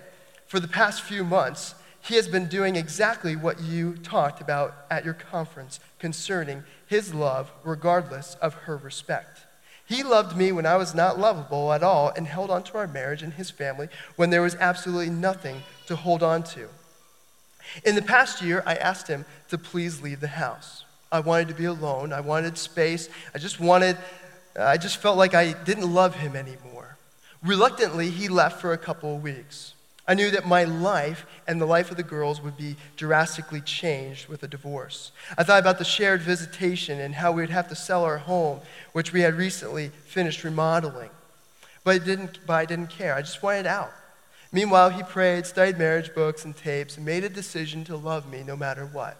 For 0.47 0.59
the 0.59 0.67
past 0.67 1.01
few 1.01 1.23
months, 1.23 1.73
he 2.01 2.15
has 2.15 2.27
been 2.27 2.47
doing 2.47 2.75
exactly 2.75 3.35
what 3.35 3.61
you 3.61 3.95
talked 3.95 4.41
about 4.41 4.75
at 4.91 5.05
your 5.05 5.13
conference 5.13 5.79
concerning 5.99 6.63
his 6.85 7.13
love, 7.13 7.51
regardless 7.63 8.35
of 8.35 8.53
her 8.53 8.77
respect. 8.77 9.45
He 9.85 10.03
loved 10.03 10.37
me 10.37 10.51
when 10.51 10.65
I 10.65 10.75
was 10.75 10.93
not 10.93 11.19
lovable 11.19 11.73
at 11.73 11.83
all 11.83 12.11
and 12.15 12.27
held 12.27 12.51
on 12.51 12.63
to 12.63 12.77
our 12.77 12.87
marriage 12.87 13.23
and 13.23 13.33
his 13.33 13.49
family 13.49 13.89
when 14.15 14.29
there 14.29 14.41
was 14.41 14.55
absolutely 14.55 15.09
nothing 15.09 15.63
to 15.87 15.95
hold 15.95 16.23
on 16.23 16.43
to. 16.43 16.69
In 17.83 17.95
the 17.95 18.01
past 18.01 18.41
year, 18.41 18.63
I 18.65 18.75
asked 18.75 19.07
him 19.07 19.25
to 19.49 19.57
please 19.57 20.01
leave 20.01 20.19
the 20.19 20.27
house. 20.27 20.85
I 21.11 21.19
wanted 21.19 21.47
to 21.49 21.53
be 21.53 21.65
alone. 21.65 22.11
I 22.11 22.21
wanted 22.21 22.57
space. 22.57 23.09
I 23.35 23.37
just 23.37 23.59
wanted, 23.59 23.97
I 24.59 24.77
just 24.77 24.97
felt 24.97 25.17
like 25.17 25.33
I 25.33 25.53
didn't 25.53 25.93
love 25.93 26.15
him 26.15 26.35
anymore. 26.35 26.97
Reluctantly, 27.43 28.09
he 28.09 28.27
left 28.29 28.61
for 28.61 28.73
a 28.73 28.77
couple 28.77 29.15
of 29.15 29.21
weeks. 29.21 29.73
I 30.07 30.15
knew 30.15 30.31
that 30.31 30.45
my 30.45 30.65
life 30.65 31.25
and 31.47 31.61
the 31.61 31.65
life 31.65 31.89
of 31.89 31.97
the 31.97 32.03
girls 32.03 32.41
would 32.41 32.57
be 32.57 32.75
drastically 32.97 33.61
changed 33.61 34.27
with 34.27 34.43
a 34.43 34.47
divorce. 34.47 35.11
I 35.37 35.43
thought 35.43 35.61
about 35.61 35.77
the 35.77 35.85
shared 35.85 36.21
visitation 36.21 36.99
and 36.99 37.15
how 37.15 37.31
we'd 37.31 37.49
have 37.49 37.69
to 37.69 37.75
sell 37.75 38.03
our 38.03 38.17
home, 38.17 38.59
which 38.91 39.13
we 39.13 39.21
had 39.21 39.35
recently 39.35 39.91
finished 40.05 40.43
remodeling. 40.43 41.09
But 41.85 42.01
I 42.01 42.05
didn't, 42.05 42.39
but 42.45 42.53
I 42.53 42.65
didn't 42.65 42.89
care. 42.89 43.15
I 43.15 43.21
just 43.21 43.41
wanted 43.41 43.65
out. 43.65 43.93
Meanwhile, 44.53 44.91
he 44.91 45.01
prayed, 45.01 45.47
studied 45.47 45.79
marriage 45.79 46.13
books 46.13 46.45
and 46.45 46.55
tapes, 46.55 46.95
and 46.95 47.05
made 47.05 47.23
a 47.23 47.29
decision 47.29 47.83
to 47.85 47.97
love 47.97 48.31
me 48.31 48.43
no 48.43 48.55
matter 48.55 48.85
what. 48.85 49.17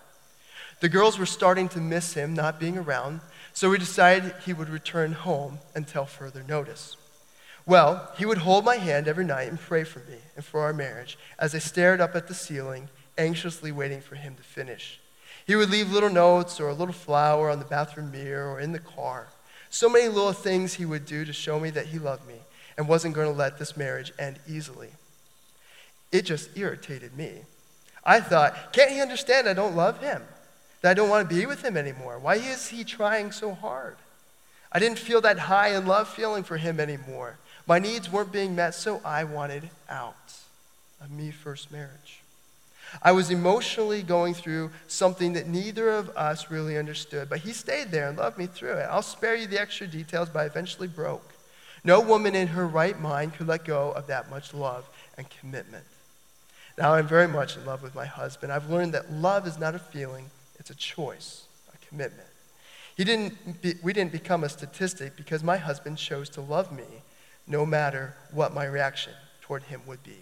The 0.80 0.90
girls 0.90 1.18
were 1.18 1.26
starting 1.26 1.68
to 1.70 1.80
miss 1.80 2.14
him 2.14 2.36
not 2.36 2.60
being 2.60 2.78
around, 2.78 3.22
so 3.52 3.72
we 3.72 3.80
decided 3.80 4.36
he 4.46 4.54
would 4.54 4.70
return 4.70 5.14
home 5.14 5.58
until 5.74 6.06
further 6.06 6.44
notice. 6.48 6.98
Well, 7.66 8.12
he 8.16 8.28
would 8.28 8.40
hold 8.40 8.64
my 8.64 8.76
hand 8.76 9.08
every 9.08 9.26
night 9.26 9.50
and 9.50 9.60
pray 9.60 9.84
for 9.86 10.00
me 10.00 10.18
and 10.36 10.46
for 10.46 10.62
our 10.62 10.74
marriage 10.74 11.18
as 11.40 11.56
I 11.56 11.60
stared 11.60 12.00
up 12.00 12.16
at 12.16 12.28
the 12.28 12.36
ceiling, 12.36 12.90
anxiously 13.18 13.72
waiting 13.72 14.02
for 14.02 14.16
him 14.16 14.36
to 14.36 14.44
finish. 14.44 15.00
He 15.48 15.56
would 15.56 15.72
leave 15.72 15.92
little 15.92 16.10
notes 16.10 16.60
or 16.60 16.70
a 16.70 16.74
little 16.74 16.94
flower 16.94 17.50
on 17.50 17.58
the 17.58 17.66
bathroom 17.66 18.12
mirror 18.12 18.52
or 18.52 18.60
in 18.60 18.72
the 18.72 18.80
car. 18.80 19.30
So 19.72 19.90
many 19.90 20.10
little 20.10 20.34
things 20.34 20.76
he 20.76 20.86
would 20.86 21.06
do 21.06 21.26
to 21.26 21.34
show 21.34 21.60
me 21.60 21.72
that 21.72 21.88
he 21.88 21.98
loved 21.98 22.28
me 22.28 22.36
and 22.78 22.88
wasn't 22.88 23.16
going 23.16 23.32
to 23.32 23.38
let 23.38 23.58
this 23.58 23.76
marriage 23.76 24.12
end 24.20 24.40
easily. 24.48 24.90
It 26.14 26.26
just 26.26 26.56
irritated 26.56 27.18
me. 27.18 27.40
I 28.06 28.20
thought, 28.20 28.72
can't 28.72 28.92
he 28.92 29.02
understand 29.02 29.50
I 29.50 29.54
don't 29.54 29.76
love 29.76 30.00
him? 30.00 30.22
That 30.82 30.92
I 30.92 30.94
don't 30.94 31.10
want 31.10 31.28
to 31.28 31.36
be 31.36 31.48
with 31.48 31.64
him 31.64 31.76
anymore? 31.76 32.20
Why 32.20 32.36
is 32.36 32.68
he 32.68 32.84
trying 32.84 33.32
so 33.32 33.54
hard? 33.54 33.96
I 34.72 34.78
didn't 34.78 35.00
feel 35.00 35.22
that 35.22 35.40
high 35.40 35.70
and 35.70 35.88
love 35.88 36.08
feeling 36.08 36.44
for 36.44 36.58
him 36.58 36.80
anymore. 36.80 37.38
My 37.66 37.80
needs 37.80 38.12
weren't 38.12 38.32
being 38.32 38.56
met, 38.56 38.76
so 38.76 39.02
I 39.04 39.24
wanted 39.24 39.72
out 39.90 40.36
of 41.02 41.10
me 41.10 41.32
first 41.32 41.72
marriage. 41.72 42.22
I 43.02 43.12
was 43.12 43.32
emotionally 43.32 44.04
going 44.04 44.36
through 44.36 44.70
something 44.86 45.34
that 45.34 45.48
neither 45.48 45.90
of 45.90 46.10
us 46.10 46.52
really 46.52 46.78
understood, 46.78 47.28
but 47.28 47.40
he 47.40 47.54
stayed 47.54 47.90
there 47.90 48.08
and 48.08 48.18
loved 48.20 48.38
me 48.38 48.46
through 48.46 48.74
it. 48.74 48.88
I'll 48.90 49.02
spare 49.02 49.36
you 49.36 49.48
the 49.48 49.60
extra 49.60 49.88
details, 49.88 50.30
but 50.30 50.40
I 50.40 50.46
eventually 50.46 50.88
broke. 50.88 51.34
No 51.84 52.02
woman 52.02 52.36
in 52.36 52.50
her 52.50 52.68
right 52.68 53.00
mind 53.00 53.34
could 53.34 53.48
let 53.48 53.66
go 53.66 53.92
of 53.94 54.06
that 54.08 54.30
much 54.30 54.54
love 54.54 54.88
and 55.18 55.28
commitment. 55.30 55.86
Now 56.78 56.94
I'm 56.94 57.08
very 57.08 57.28
much 57.28 57.56
in 57.56 57.66
love 57.66 57.84
with 57.84 57.94
my 57.94 58.06
husband. 58.06 58.52
I've 58.52 58.70
learned 58.70 58.94
that 58.94 59.12
love 59.12 59.48
is 59.48 59.60
not 59.60 59.76
a 59.76 59.80
feeling, 59.80 60.30
it's 60.60 60.70
a 60.70 60.76
choice, 60.76 61.46
a 61.74 61.86
commitment. 61.88 62.28
He 62.96 63.04
didn't 63.04 63.62
be, 63.62 63.76
we 63.84 63.94
didn't 63.94 64.12
become 64.12 64.44
a 64.44 64.50
statistic 64.50 65.16
because 65.16 65.44
my 65.44 65.58
husband 65.58 65.98
chose 65.98 66.30
to 66.30 66.42
love 66.42 66.72
me 66.72 66.84
no 67.48 67.66
matter 67.66 68.16
what 68.32 68.54
my 68.54 68.66
reaction 68.66 69.14
toward 69.42 69.64
him 69.64 69.82
would 69.86 70.04
be. 70.04 70.18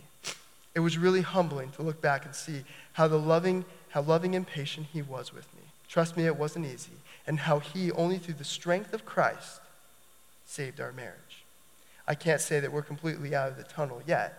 It 0.73 0.79
was 0.79 0.97
really 0.97 1.21
humbling 1.21 1.71
to 1.71 1.83
look 1.83 2.01
back 2.01 2.25
and 2.25 2.33
see 2.33 2.63
how 2.93 3.07
the 3.07 3.19
loving, 3.19 3.65
how 3.89 4.01
loving 4.01 4.35
and 4.35 4.47
patient 4.47 4.87
he 4.91 5.01
was 5.01 5.33
with 5.33 5.45
me. 5.55 5.61
Trust 5.87 6.15
me, 6.15 6.25
it 6.25 6.37
wasn't 6.37 6.65
easy, 6.65 6.93
and 7.27 7.39
how 7.39 7.59
he, 7.59 7.91
only 7.91 8.17
through 8.17 8.35
the 8.35 8.45
strength 8.45 8.93
of 8.93 9.05
Christ, 9.05 9.59
saved 10.45 10.79
our 10.79 10.93
marriage. 10.93 11.43
I 12.07 12.15
can't 12.15 12.41
say 12.41 12.61
that 12.61 12.71
we're 12.71 12.81
completely 12.81 13.35
out 13.35 13.49
of 13.49 13.57
the 13.57 13.63
tunnel 13.63 14.01
yet, 14.07 14.33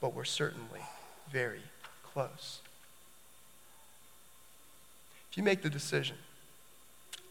but 0.00 0.14
we're 0.14 0.24
certainly 0.24 0.80
very 1.30 1.62
close. 2.02 2.60
If 5.30 5.36
you 5.36 5.42
make 5.42 5.62
the 5.62 5.70
decision 5.70 6.16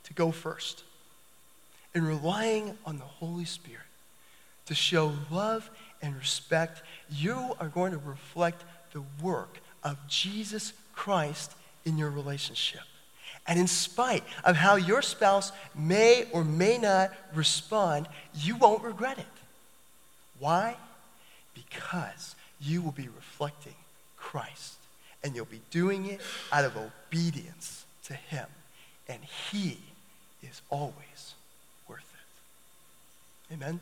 to 0.03 0.13
go 0.13 0.31
first 0.31 0.83
and 1.93 2.07
relying 2.07 2.77
on 2.85 2.97
the 2.97 3.03
Holy 3.03 3.45
Spirit 3.45 3.81
to 4.67 4.75
show 4.75 5.13
love 5.29 5.69
and 6.01 6.15
respect, 6.15 6.81
you 7.09 7.55
are 7.59 7.67
going 7.67 7.91
to 7.91 7.97
reflect 7.97 8.63
the 8.93 9.03
work 9.21 9.59
of 9.83 9.97
Jesus 10.07 10.73
Christ 10.93 11.51
in 11.85 11.97
your 11.97 12.09
relationship. 12.09 12.81
And 13.47 13.59
in 13.59 13.67
spite 13.67 14.23
of 14.43 14.55
how 14.55 14.75
your 14.75 15.01
spouse 15.01 15.51
may 15.75 16.27
or 16.31 16.43
may 16.43 16.77
not 16.77 17.11
respond, 17.33 18.07
you 18.35 18.55
won't 18.55 18.83
regret 18.83 19.17
it. 19.17 19.25
Why? 20.37 20.77
Because 21.53 22.35
you 22.61 22.81
will 22.81 22.91
be 22.91 23.07
reflecting 23.07 23.73
Christ. 24.29 24.75
And 25.23 25.35
you'll 25.35 25.45
be 25.45 25.61
doing 25.71 26.05
it 26.05 26.21
out 26.51 26.63
of 26.63 26.77
obedience 26.77 27.85
to 28.03 28.13
Him. 28.13 28.45
And 29.07 29.23
He 29.51 29.79
is 30.43 30.61
always 30.69 31.33
worth 31.87 32.13
it. 33.49 33.53
Amen? 33.55 33.79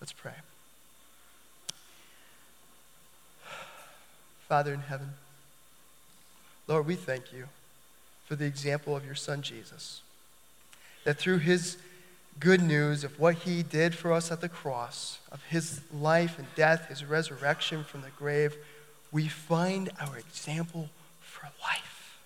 Let's 0.00 0.12
pray. 0.12 0.32
Father 4.48 4.72
in 4.72 4.80
heaven, 4.80 5.10
Lord, 6.66 6.86
we 6.86 6.94
thank 6.94 7.32
you 7.32 7.48
for 8.24 8.34
the 8.34 8.46
example 8.46 8.96
of 8.96 9.04
your 9.04 9.14
Son 9.14 9.42
Jesus. 9.42 10.00
That 11.04 11.18
through 11.18 11.38
his 11.38 11.76
good 12.40 12.62
news 12.62 13.04
of 13.04 13.20
what 13.20 13.34
he 13.34 13.62
did 13.62 13.94
for 13.94 14.12
us 14.12 14.32
at 14.32 14.40
the 14.40 14.48
cross, 14.48 15.18
of 15.30 15.42
his 15.44 15.80
life 15.92 16.38
and 16.38 16.46
death, 16.56 16.88
his 16.88 17.04
resurrection 17.04 17.84
from 17.84 18.00
the 18.00 18.10
grave, 18.10 18.56
we 19.12 19.28
find 19.28 19.90
our 20.00 20.16
example 20.16 20.88
for 21.20 21.46
life. 21.62 22.18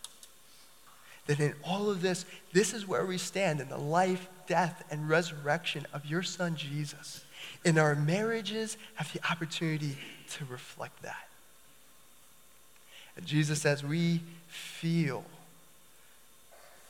That 1.26 1.40
in 1.40 1.54
all 1.64 1.90
of 1.90 2.02
this, 2.02 2.26
this 2.52 2.74
is 2.74 2.86
where 2.86 3.06
we 3.06 3.16
stand 3.18 3.60
in 3.60 3.68
the 3.68 3.78
life, 3.78 4.28
death, 4.46 4.84
and 4.90 5.08
resurrection 5.08 5.86
of 5.92 6.04
your 6.04 6.22
son 6.22 6.56
Jesus. 6.56 7.24
In 7.64 7.78
our 7.78 7.94
marriages, 7.94 8.76
have 8.96 9.12
the 9.12 9.20
opportunity 9.30 9.96
to 10.32 10.44
reflect 10.44 11.02
that. 11.02 11.28
And 13.16 13.24
Jesus, 13.24 13.62
says, 13.62 13.82
we 13.82 14.20
feel 14.48 15.24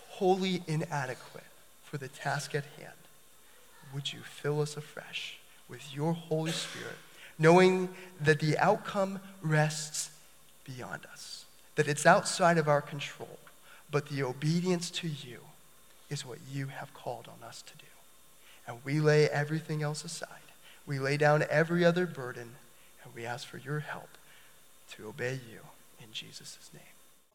wholly 0.09 0.63
inadequate 0.67 1.45
for 1.85 1.99
the 1.99 2.09
task 2.09 2.55
at 2.55 2.65
hand, 2.79 2.93
would 3.93 4.13
you 4.13 4.21
fill 4.21 4.61
us 4.61 4.77
afresh 4.77 5.39
with 5.69 5.95
your 5.95 6.13
Holy 6.13 6.53
Spirit, 6.53 6.97
knowing 7.39 7.89
that 8.21 8.41
the 8.41 8.57
outcome 8.59 9.21
rests 9.43 10.11
beyond 10.65 11.07
us, 11.13 11.45
that 11.75 11.89
it's 11.89 12.07
outside 12.07 12.59
of 12.59 12.69
our 12.69 12.83
control, 12.83 13.39
but 13.91 14.09
the 14.09 14.23
obedience 14.23 14.91
to 14.91 15.09
you 15.09 15.39
is 16.11 16.25
what 16.25 16.39
you 16.53 16.67
have 16.67 16.93
called 16.95 17.29
on 17.29 17.47
us 17.47 17.63
to 17.63 17.77
do. 17.77 17.85
And 18.67 18.79
we 18.85 19.01
lay 19.01 19.29
everything 19.29 19.83
else 19.83 20.05
aside. 20.05 20.29
We 20.87 20.99
lay 20.99 21.17
down 21.17 21.45
every 21.51 21.85
other 21.85 22.07
burden, 22.07 22.57
and 23.03 23.15
we 23.15 23.27
ask 23.27 23.47
for 23.47 23.59
your 23.59 23.81
help 23.81 24.09
to 24.93 25.09
obey 25.09 25.35
you 25.35 25.61
in 26.01 26.13
Jesus' 26.13 26.71
name. 26.73 26.94